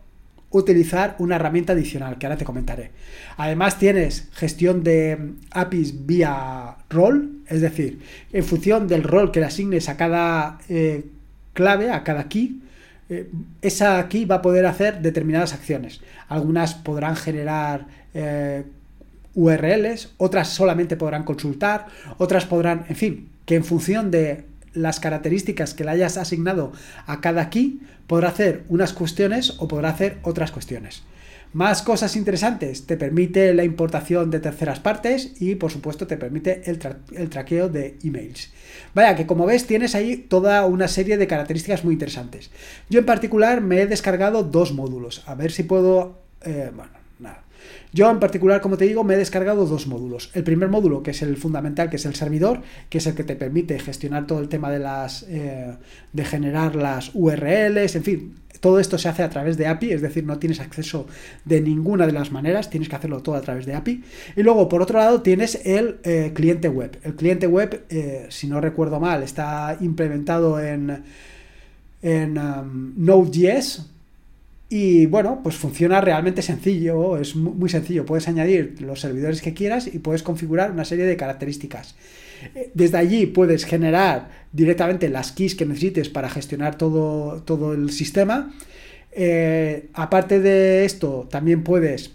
utilizar 0.51 1.15
una 1.21 1.37
herramienta 1.37 1.75
adicional, 1.75 2.19
que 2.19 2.27
ahora 2.27 2.37
te 2.37 2.45
comentaré. 2.45 2.91
Además, 3.37 3.79
tienes 3.79 4.29
gestión 4.33 4.83
de 4.83 5.35
APIs 5.53 6.07
vía 6.07 6.75
rol, 6.91 7.43
es 7.47 7.61
decir, 7.61 8.01
en 8.33 8.45
función 8.45 8.89
del 8.89 9.05
rol 9.05 9.31
que 9.31 9.39
le 9.39 9.47
asignes 9.47 9.89
a 9.89 9.97
cada 9.97 10.59
eh, 10.69 11.05
clave, 11.55 11.93
a 11.93 12.03
cada 12.03 12.29
key, 12.29 12.59
esa 13.61 14.09
key 14.09 14.25
va 14.25 14.37
a 14.37 14.43
poder 14.43 14.65
hacer 14.65 15.03
determinadas 15.03 15.53
acciones. 15.53 16.01
Algunas 16.29 16.75
podrán 16.75 17.15
generar 17.15 17.87
URLs, 19.35 20.13
otras 20.19 20.49
solamente 20.49 20.97
podrán 20.97 21.25
consultar, 21.25 21.87
otras 22.19 22.47
podrán, 22.47 22.85
en 22.89 22.97
fin, 22.97 23.29
que 23.47 23.57
en 23.57 23.65
función 23.65 24.11
de 24.11 24.45
las 24.75 25.01
características 25.01 25.75
que 25.75 25.85
le 25.85 25.91
hayas 25.91 26.17
asignado 26.17 26.73
a 27.07 27.21
cada 27.21 27.51
key, 27.51 27.81
podrá 28.07 28.29
hacer 28.29 28.65
unas 28.69 28.93
cuestiones 28.93 29.57
o 29.59 29.69
podrá 29.69 29.91
hacer 29.91 30.19
otras 30.23 30.51
cuestiones. 30.51 31.03
Más 31.53 31.83
cosas 31.83 32.17
interesantes, 32.17 32.87
te 32.87 32.97
permite 32.97 33.53
la 33.53 33.65
importación 33.65 34.31
de 34.31 34.41
terceras 34.41 34.81
partes 34.81 35.35
y 35.39 35.57
por 35.57 35.71
supuesto 35.71 36.07
te 36.07 36.17
permite 36.17 36.63
el, 36.65 36.79
el 37.15 37.29
traqueo 37.29 37.69
de 37.69 37.99
emails. 38.03 38.51
Vaya, 38.95 39.15
que 39.17 39.27
como 39.27 39.45
ves 39.45 39.67
tienes 39.67 39.95
ahí 39.95 40.17
toda 40.17 40.65
una 40.65 40.89
serie 40.89 41.19
de 41.19 41.27
características 41.27 41.85
muy 41.85 41.93
interesantes. 41.93 42.51
Yo 42.89 43.01
en 43.01 43.07
particular 43.07 43.61
me 43.61 43.83
he 43.83 43.87
descargado 43.87 44.45
dos 44.45 44.73
módulos, 44.73 45.23
a 45.27 45.35
ver 45.35 45.53
si 45.53 45.65
puedo... 45.65 46.23
Eh, 46.41 46.71
bueno. 46.75 47.02
Yo 47.93 48.11
en 48.11 48.21
particular, 48.21 48.61
como 48.61 48.77
te 48.77 48.87
digo, 48.87 49.05
me 49.05 49.15
he 49.15 49.19
descargado 49.19 49.67
dos 49.67 49.87
módulos. 49.87 50.31
El 50.35 50.45
primer 50.45 50.69
módulo, 50.69 51.03
que 51.03 51.11
es 51.11 51.23
el 51.23 51.37
fundamental, 51.37 51.91
que 51.91 51.97
es 51.97 52.07
el 52.07 52.15
servidor, 52.15 52.63
que 52.89 52.99
es 52.99 53.07
el 53.07 53.15
que 53.15 53.25
te 53.25 53.37
permite 53.37 53.79
gestionar 53.79 54.27
todo 54.27 54.41
el 54.41 54.49
tema 54.49 54.71
de 54.71 54.79
las 54.79 55.25
eh, 55.29 55.77
de 56.13 56.25
generar 56.25 56.75
las 56.75 57.11
URLs, 57.15 57.97
en 57.97 58.03
fin, 58.03 58.35
todo 58.63 58.79
esto 58.79 58.97
se 58.97 59.09
hace 59.09 59.25
a 59.25 59.29
través 59.29 59.57
de 59.57 59.67
API, 59.67 59.91
es 59.91 60.03
decir, 60.03 60.25
no 60.25 60.39
tienes 60.39 60.61
acceso 60.61 61.09
de 61.45 61.61
ninguna 61.61 62.07
de 62.07 62.13
las 62.13 62.31
maneras, 62.31 62.71
tienes 62.71 62.89
que 62.89 62.95
hacerlo 62.95 63.21
todo 63.21 63.35
a 63.35 63.41
través 63.41 63.67
de 63.67 63.75
API. 63.75 64.05
Y 64.37 64.43
luego, 64.45 64.69
por 64.69 64.81
otro 64.83 65.01
lado, 65.01 65.21
tienes 65.21 65.61
el 65.67 65.99
eh, 66.05 66.31
cliente 66.33 66.69
web. 66.69 66.97
El 67.03 67.17
cliente 67.17 67.49
web, 67.49 67.85
eh, 67.91 68.27
si 68.29 68.47
no 68.47 68.61
recuerdo 68.61 69.01
mal, 69.01 69.25
está 69.25 69.77
implementado 69.81 70.61
en, 70.61 71.03
en 72.03 72.39
um, 72.39 72.93
Node.js. 72.97 73.91
Y 74.75 75.05
bueno, 75.05 75.41
pues 75.43 75.57
funciona 75.57 76.01
realmente 76.01 76.41
sencillo, 76.41 77.19
es 77.19 77.37
muy 77.37 77.69
sencillo. 77.69 78.07
Puedes 78.07 78.27
añadir 78.27 78.77
los 78.81 79.03
servidores 79.03 79.43
que 79.43 79.53
quieras 79.53 79.87
y 79.87 79.99
puedes 79.99 80.23
configurar 80.23 80.71
una 80.71 80.87
serie 80.87 81.05
de 81.05 81.15
características. 81.15 81.95
Desde 82.73 82.97
allí 82.97 83.27
puedes 83.27 83.67
generar 83.67 84.31
directamente 84.51 85.11
las 85.11 85.31
keys 85.33 85.57
que 85.57 85.67
necesites 85.67 86.09
para 86.09 86.31
gestionar 86.31 86.79
todo, 86.79 87.43
todo 87.43 87.75
el 87.75 87.91
sistema. 87.91 88.55
Eh, 89.11 89.91
aparte 89.93 90.41
de 90.41 90.87
esto, 90.87 91.29
también 91.31 91.65
puedes 91.65 92.13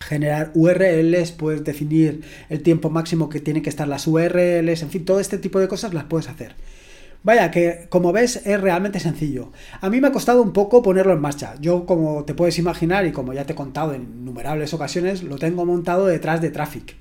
generar 0.00 0.50
URLs, 0.52 1.32
puedes 1.32 1.64
definir 1.64 2.24
el 2.50 2.62
tiempo 2.62 2.90
máximo 2.90 3.30
que 3.30 3.40
tienen 3.40 3.62
que 3.62 3.70
estar 3.70 3.88
las 3.88 4.06
URLs, 4.06 4.82
en 4.82 4.90
fin, 4.90 5.06
todo 5.06 5.18
este 5.18 5.38
tipo 5.38 5.58
de 5.60 5.68
cosas 5.68 5.94
las 5.94 6.04
puedes 6.04 6.28
hacer. 6.28 6.56
Vaya, 7.24 7.50
que 7.50 7.86
como 7.88 8.12
ves 8.12 8.42
es 8.44 8.60
realmente 8.60 9.00
sencillo. 9.00 9.50
A 9.80 9.88
mí 9.88 10.00
me 10.00 10.08
ha 10.08 10.12
costado 10.12 10.42
un 10.42 10.52
poco 10.52 10.82
ponerlo 10.82 11.14
en 11.14 11.20
marcha. 11.20 11.54
Yo, 11.58 11.86
como 11.86 12.24
te 12.24 12.34
puedes 12.34 12.58
imaginar 12.58 13.06
y 13.06 13.12
como 13.12 13.32
ya 13.32 13.46
te 13.46 13.54
he 13.54 13.56
contado 13.56 13.94
en 13.94 14.02
innumerables 14.02 14.74
ocasiones, 14.74 15.22
lo 15.22 15.38
tengo 15.38 15.64
montado 15.64 16.06
detrás 16.06 16.42
de 16.42 16.50
Traffic. 16.50 16.94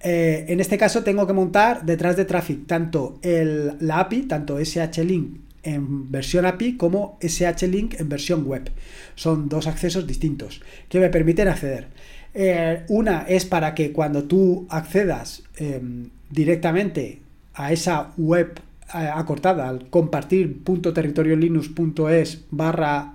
Eh, 0.00 0.44
en 0.48 0.60
este 0.60 0.78
caso 0.78 1.02
tengo 1.02 1.26
que 1.26 1.32
montar 1.32 1.84
detrás 1.84 2.16
de 2.16 2.24
Traffic 2.24 2.66
tanto 2.66 3.18
el, 3.22 3.72
la 3.80 3.98
API, 4.00 4.22
tanto 4.22 4.60
SH-Link 4.60 5.40
en 5.64 6.12
versión 6.12 6.46
API 6.46 6.76
como 6.76 7.18
SH-Link 7.20 7.98
en 7.98 8.08
versión 8.08 8.44
web. 8.44 8.70
Son 9.16 9.48
dos 9.48 9.66
accesos 9.66 10.06
distintos 10.06 10.62
que 10.88 11.00
me 11.00 11.08
permiten 11.08 11.48
acceder. 11.48 11.88
Eh, 12.34 12.84
una 12.88 13.22
es 13.22 13.46
para 13.46 13.74
que 13.74 13.92
cuando 13.92 14.24
tú 14.24 14.66
accedas 14.68 15.42
em, 15.56 16.10
directamente 16.30 17.20
a 17.54 17.72
esa 17.72 18.12
web 18.16 18.60
acortada 18.88 19.68
al 19.68 19.90
compartir.territoriolinux.es 19.90 22.44
barra 22.50 23.12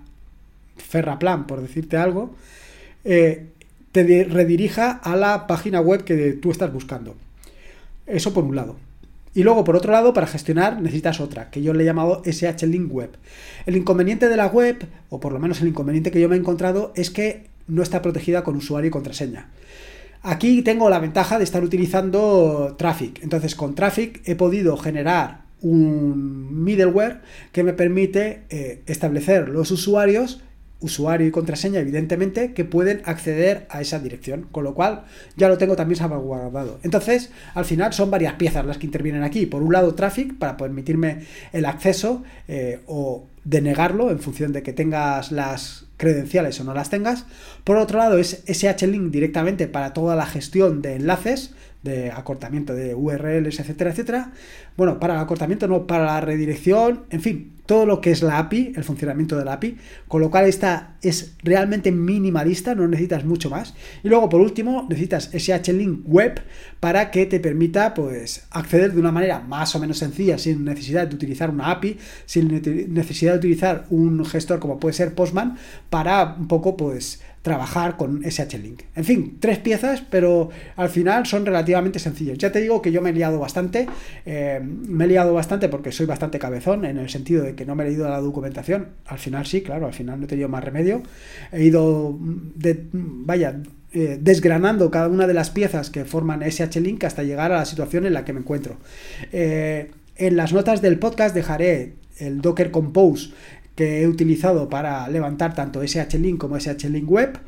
ferraplan, 0.77 1.47
por 1.47 1.61
decirte 1.61 1.97
algo, 1.97 2.35
te 3.03 3.49
redirija 4.29 4.91
a 4.91 5.15
la 5.15 5.47
página 5.47 5.81
web 5.81 6.03
que 6.03 6.33
tú 6.33 6.51
estás 6.51 6.71
buscando. 6.73 7.15
Eso 8.05 8.31
por 8.33 8.43
un 8.43 8.55
lado. 8.55 8.75
Y 9.33 9.43
luego, 9.43 9.63
por 9.63 9.77
otro 9.77 9.93
lado, 9.93 10.13
para 10.13 10.27
gestionar 10.27 10.81
necesitas 10.81 11.21
otra, 11.21 11.49
que 11.49 11.61
yo 11.61 11.73
le 11.73 11.83
he 11.83 11.85
llamado 11.85 12.21
SH 12.25 12.67
Link 12.67 12.93
Web. 12.93 13.11
El 13.65 13.77
inconveniente 13.77 14.27
de 14.27 14.35
la 14.35 14.47
web, 14.47 14.85
o 15.09 15.21
por 15.21 15.31
lo 15.31 15.39
menos 15.39 15.61
el 15.61 15.69
inconveniente 15.69 16.11
que 16.11 16.19
yo 16.19 16.27
me 16.27 16.35
he 16.35 16.39
encontrado, 16.39 16.91
es 16.95 17.11
que 17.11 17.45
no 17.67 17.81
está 17.81 18.01
protegida 18.01 18.43
con 18.43 18.57
usuario 18.57 18.89
y 18.89 18.91
contraseña. 18.91 19.47
Aquí 20.21 20.63
tengo 20.63 20.89
la 20.89 20.99
ventaja 20.99 21.37
de 21.37 21.45
estar 21.45 21.63
utilizando 21.63 22.75
Traffic. 22.77 23.23
Entonces, 23.23 23.55
con 23.55 23.73
Traffic 23.73 24.21
he 24.25 24.35
podido 24.35 24.75
generar 24.75 25.43
un 25.61 26.63
middleware 26.63 27.21
que 27.51 27.63
me 27.63 27.73
permite 27.73 28.43
eh, 28.49 28.81
establecer 28.85 29.49
los 29.49 29.71
usuarios 29.71 30.41
usuario 30.81 31.27
y 31.27 31.31
contraseña, 31.31 31.79
evidentemente, 31.79 32.53
que 32.53 32.65
pueden 32.65 33.01
acceder 33.05 33.67
a 33.69 33.81
esa 33.81 33.99
dirección, 33.99 34.47
con 34.51 34.63
lo 34.63 34.73
cual 34.73 35.03
ya 35.37 35.47
lo 35.47 35.57
tengo 35.57 35.75
también 35.75 35.97
salvaguardado. 35.97 36.79
Entonces, 36.83 37.31
al 37.53 37.65
final 37.65 37.93
son 37.93 38.11
varias 38.11 38.33
piezas 38.33 38.65
las 38.65 38.77
que 38.79 38.87
intervienen 38.87 39.23
aquí. 39.23 39.45
Por 39.45 39.61
un 39.61 39.71
lado, 39.71 39.93
traffic, 39.93 40.37
para 40.37 40.57
permitirme 40.57 41.19
el 41.53 41.65
acceso 41.65 42.23
eh, 42.47 42.79
o 42.87 43.25
denegarlo 43.43 44.11
en 44.11 44.19
función 44.19 44.53
de 44.53 44.63
que 44.63 44.73
tengas 44.73 45.31
las 45.31 45.85
credenciales 45.97 46.59
o 46.59 46.63
no 46.63 46.73
las 46.73 46.89
tengas. 46.89 47.25
Por 47.63 47.77
otro 47.77 47.99
lado, 47.99 48.17
es 48.17 48.43
SH-Link 48.47 49.11
directamente 49.11 49.67
para 49.67 49.93
toda 49.93 50.15
la 50.15 50.25
gestión 50.25 50.81
de 50.81 50.95
enlaces, 50.95 51.53
de 51.83 52.11
acortamiento 52.11 52.73
de 52.75 52.93
URLs, 52.93 53.59
etcétera, 53.59 53.91
etcétera. 53.91 54.31
Bueno, 54.77 54.99
para 54.99 55.15
el 55.15 55.19
acortamiento 55.19 55.67
no, 55.67 55.87
para 55.87 56.05
la 56.05 56.21
redirección, 56.21 57.05
en 57.09 57.21
fin, 57.21 57.53
todo 57.65 57.85
lo 57.85 58.01
que 58.01 58.11
es 58.11 58.21
la 58.21 58.37
API, 58.37 58.73
el 58.75 58.83
funcionamiento 58.83 59.37
de 59.37 59.45
la 59.45 59.53
API, 59.53 59.77
con 60.07 60.19
lo 60.19 60.29
cual 60.29 60.45
esta 60.45 60.97
es 61.01 61.35
realmente 61.41 61.91
minimalista, 61.91 62.75
no 62.75 62.87
necesitas 62.87 63.23
mucho 63.23 63.49
más. 63.49 63.73
Y 64.03 64.09
luego, 64.09 64.27
por 64.27 64.41
último, 64.41 64.85
necesitas 64.89 65.33
SH-Link 65.33 66.01
Web 66.05 66.41
para 66.79 67.11
que 67.11 67.25
te 67.27 67.39
permita 67.39 67.93
pues, 67.93 68.45
acceder 68.51 68.93
de 68.93 68.99
una 68.99 69.11
manera 69.11 69.39
más 69.39 69.73
o 69.75 69.79
menos 69.79 69.99
sencilla, 69.99 70.37
sin 70.37 70.65
necesidad 70.65 71.07
de 71.07 71.15
utilizar 71.15 71.49
una 71.49 71.71
API, 71.71 71.97
sin 72.25 72.49
necesidad 72.93 73.33
de 73.33 73.37
utilizar 73.37 73.85
un 73.89 74.25
gestor 74.25 74.59
como 74.59 74.79
puede 74.79 74.93
ser 74.93 75.15
Postman, 75.15 75.57
para 75.89 76.35
un 76.37 76.47
poco 76.47 76.75
pues 76.75 77.21
trabajar 77.41 77.97
con 77.97 78.23
SH-Link. 78.23 78.83
En 78.95 79.03
fin, 79.03 79.37
tres 79.39 79.57
piezas, 79.57 80.01
pero 80.01 80.49
al 80.75 80.89
final 80.89 81.25
son 81.25 81.45
relativamente 81.45 81.97
sencillos. 81.97 82.37
Ya 82.37 82.51
te 82.51 82.61
digo 82.61 82.81
que 82.81 82.91
yo 82.91 83.01
me 83.01 83.09
he 83.09 83.13
liado 83.13 83.39
bastante, 83.39 83.87
eh, 84.25 84.59
me 84.61 85.05
he 85.05 85.07
liado 85.07 85.33
bastante 85.33 85.67
porque 85.67 85.91
soy 85.91 86.05
bastante 86.05 86.37
cabezón, 86.37 86.85
en 86.85 86.97
el 86.97 87.09
sentido 87.09 87.43
de 87.43 87.55
que 87.55 87.65
no 87.65 87.75
me 87.75 87.83
he 87.83 87.87
leído 87.87 88.07
la 88.07 88.21
documentación. 88.21 88.89
Al 89.05 89.17
final 89.17 89.45
sí, 89.47 89.61
claro, 89.61 89.87
al 89.87 89.93
final 89.93 90.19
no 90.19 90.25
he 90.25 90.29
tenido 90.29 90.49
más 90.49 90.63
remedio. 90.63 91.01
He 91.51 91.63
ido, 91.63 92.17
de, 92.19 92.85
vaya, 92.91 93.59
eh, 93.93 94.19
desgranando 94.21 94.91
cada 94.91 95.07
una 95.07 95.25
de 95.25 95.33
las 95.33 95.49
piezas 95.49 95.89
que 95.89 96.05
forman 96.05 96.43
SH-Link 96.43 97.03
hasta 97.03 97.23
llegar 97.23 97.51
a 97.51 97.57
la 97.57 97.65
situación 97.65 98.05
en 98.05 98.13
la 98.13 98.23
que 98.23 98.33
me 98.33 98.41
encuentro. 98.41 98.77
Eh, 99.31 99.89
en 100.15 100.37
las 100.37 100.53
notas 100.53 100.83
del 100.83 100.99
podcast 100.99 101.33
dejaré 101.33 101.93
el 102.19 102.41
Docker 102.41 102.69
Compose 102.69 103.31
que 103.75 104.01
he 104.01 104.07
utilizado 104.07 104.69
para 104.69 105.07
levantar 105.09 105.53
tanto 105.55 105.81
SH-Link 105.81 106.37
como 106.37 106.57
SH-Link 106.57 107.09
Web. 107.09 107.39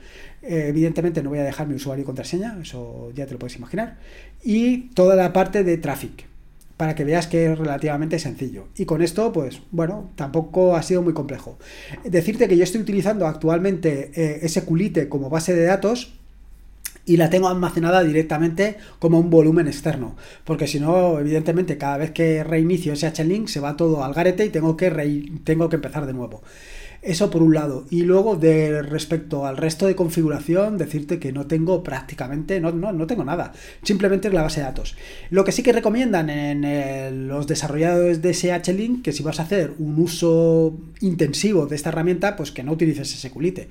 Eh, 0.41 0.65
evidentemente 0.67 1.23
no 1.23 1.29
voy 1.29 1.39
a 1.39 1.43
dejar 1.43 1.67
mi 1.67 1.75
usuario 1.75 2.03
y 2.03 2.05
contraseña, 2.05 2.57
eso 2.61 3.11
ya 3.15 3.25
te 3.25 3.33
lo 3.33 3.39
puedes 3.39 3.55
imaginar. 3.55 3.97
Y 4.43 4.89
toda 4.89 5.15
la 5.15 5.31
parte 5.33 5.63
de 5.63 5.77
traffic, 5.77 6.25
para 6.77 6.95
que 6.95 7.05
veas 7.05 7.27
que 7.27 7.51
es 7.51 7.57
relativamente 7.57 8.19
sencillo. 8.19 8.67
Y 8.75 8.85
con 8.85 9.01
esto, 9.01 9.31
pues 9.31 9.61
bueno, 9.71 10.09
tampoco 10.15 10.75
ha 10.75 10.83
sido 10.83 11.01
muy 11.01 11.13
complejo. 11.13 11.57
Decirte 12.03 12.47
que 12.47 12.57
yo 12.57 12.63
estoy 12.63 12.81
utilizando 12.81 13.27
actualmente 13.27 14.11
eh, 14.15 14.47
SQLite 14.47 15.07
como 15.07 15.29
base 15.29 15.55
de 15.55 15.65
datos 15.65 16.13
y 17.05 17.17
la 17.17 17.29
tengo 17.29 17.49
almacenada 17.49 18.03
directamente 18.03 18.77
como 18.99 19.19
un 19.19 19.29
volumen 19.29 19.67
externo. 19.67 20.15
Porque 20.43 20.67
si 20.67 20.79
no, 20.79 21.19
evidentemente, 21.19 21.77
cada 21.77 21.97
vez 21.97 22.11
que 22.11 22.43
reinicio 22.43 22.93
SH-Link 22.93 23.47
se 23.47 23.59
va 23.59 23.75
todo 23.75 24.03
al 24.03 24.13
garete 24.13 24.45
y 24.45 24.49
tengo 24.49 24.77
que, 24.77 24.89
tengo 25.43 25.69
que 25.69 25.75
empezar 25.75 26.05
de 26.05 26.13
nuevo. 26.13 26.43
Eso 27.03 27.29
por 27.29 27.43
un 27.43 27.53
lado. 27.53 27.85
Y 27.89 28.03
luego, 28.03 28.37
de 28.37 28.81
respecto 28.81 29.45
al 29.45 29.57
resto 29.57 29.87
de 29.87 29.95
configuración, 29.95 30.77
decirte 30.77 31.19
que 31.19 31.33
no 31.33 31.47
tengo 31.47 31.83
prácticamente, 31.83 32.61
no, 32.61 32.71
no, 32.71 32.93
no 32.93 33.07
tengo 33.07 33.25
nada. 33.25 33.51
Simplemente 33.81 34.29
la 34.29 34.41
base 34.41 34.61
de 34.61 34.67
datos. 34.67 34.95
Lo 35.29 35.43
que 35.43 35.51
sí 35.51 35.63
que 35.63 35.73
recomiendan 35.73 36.29
en 36.29 37.27
los 37.27 37.45
desarrolladores 37.45 38.21
de 38.21 38.29
SH-Link, 38.29 39.03
que 39.03 39.11
si 39.11 39.21
vas 39.21 39.41
a 39.41 39.43
hacer 39.43 39.73
un 39.79 39.99
uso 39.99 40.77
intensivo 41.01 41.65
de 41.65 41.75
esta 41.75 41.89
herramienta, 41.89 42.37
pues 42.37 42.51
que 42.51 42.63
no 42.63 42.71
utilices 42.71 43.09
SQLite, 43.09 43.67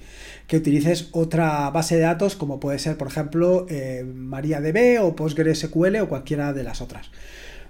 que 0.47 0.59
utilices 0.59 1.09
otra 1.13 1.71
base 1.71 1.97
de 1.97 2.03
datos 2.03 2.37
como 2.37 2.61
puede 2.61 2.79
ser, 2.79 2.99
por 2.99 3.09
ejemplo, 3.09 3.67
eh, 3.71 4.05
MariaDB 4.05 5.03
o 5.03 5.17
PostgreSQL 5.17 5.97
o 6.03 6.09
cualquiera 6.09 6.53
de 6.53 6.65
las 6.65 6.83
otras. 6.83 7.11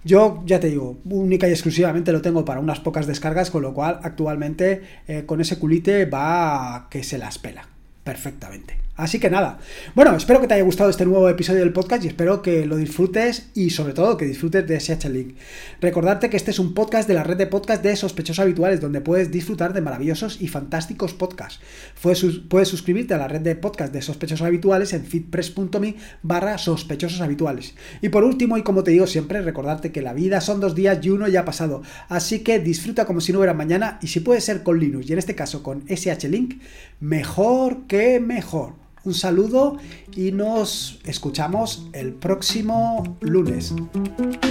Yo 0.04 0.42
ya 0.46 0.58
te 0.58 0.68
digo, 0.68 0.98
única 1.04 1.48
y 1.48 1.52
exclusivamente 1.52 2.12
lo 2.12 2.22
tengo 2.22 2.44
para 2.44 2.60
unas 2.60 2.80
pocas 2.80 3.06
descargas, 3.06 3.50
con 3.50 3.62
lo 3.62 3.72
cual 3.72 4.00
actualmente 4.02 4.82
eh, 5.06 5.24
con 5.26 5.40
ese 5.40 5.58
culite 5.58 6.06
va 6.06 6.88
que 6.90 7.04
se 7.04 7.18
las 7.18 7.38
pela 7.38 7.68
perfectamente. 8.02 8.78
Así 8.94 9.18
que 9.18 9.30
nada. 9.30 9.58
Bueno, 9.94 10.14
espero 10.14 10.38
que 10.42 10.46
te 10.46 10.52
haya 10.52 10.64
gustado 10.64 10.90
este 10.90 11.06
nuevo 11.06 11.26
episodio 11.26 11.60
del 11.60 11.72
podcast 11.72 12.04
y 12.04 12.08
espero 12.08 12.42
que 12.42 12.66
lo 12.66 12.76
disfrutes 12.76 13.48
y 13.54 13.70
sobre 13.70 13.94
todo 13.94 14.18
que 14.18 14.26
disfrutes 14.26 14.68
de 14.68 14.76
SH 14.76 15.08
Link. 15.08 15.36
Recordarte 15.80 16.28
que 16.28 16.36
este 16.36 16.50
es 16.50 16.58
un 16.58 16.74
podcast 16.74 17.08
de 17.08 17.14
la 17.14 17.22
red 17.22 17.38
de 17.38 17.46
podcast 17.46 17.82
de 17.82 17.96
sospechosos 17.96 18.40
habituales 18.40 18.82
donde 18.82 19.00
puedes 19.00 19.30
disfrutar 19.30 19.72
de 19.72 19.80
maravillosos 19.80 20.42
y 20.42 20.48
fantásticos 20.48 21.14
podcasts. 21.14 21.60
Puedes, 22.02 22.68
suscribirte 22.68 23.14
a 23.14 23.16
la 23.16 23.28
red 23.28 23.40
de 23.40 23.56
podcast 23.56 23.94
de 23.94 24.02
sospechosos 24.02 24.46
habituales 24.46 24.92
en 24.92 25.06
fitpress.me 25.06 25.96
barra 26.22 26.58
sospechosos 26.58 27.22
habituales. 27.22 27.74
Y 28.02 28.10
por 28.10 28.24
último, 28.24 28.58
y 28.58 28.62
como 28.62 28.84
te 28.84 28.90
digo 28.90 29.06
siempre, 29.06 29.40
recordarte 29.40 29.90
que 29.90 30.02
la 30.02 30.12
vida 30.12 30.42
son 30.42 30.60
dos 30.60 30.74
días 30.74 30.98
y 31.00 31.08
uno 31.08 31.28
ya 31.28 31.40
ha 31.40 31.44
pasado. 31.46 31.82
Así 32.10 32.40
que 32.40 32.58
disfruta 32.58 33.06
como 33.06 33.22
si 33.22 33.32
no 33.32 33.38
hubiera 33.38 33.54
mañana 33.54 33.98
y 34.02 34.08
si 34.08 34.20
puede 34.20 34.42
ser 34.42 34.62
con 34.62 34.78
Linux 34.78 35.08
y 35.08 35.14
en 35.14 35.18
este 35.18 35.34
caso 35.34 35.62
con 35.62 35.82
SH 35.88 36.28
Link, 36.28 36.60
mejor 37.00 37.86
que 37.86 38.20
mejor. 38.20 38.82
Un 39.04 39.14
saludo 39.14 39.76
y 40.14 40.30
nos 40.30 41.00
escuchamos 41.04 41.88
el 41.92 42.14
próximo 42.14 43.16
lunes. 43.20 43.74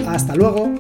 Hasta 0.08 0.36
luego. 0.36 0.74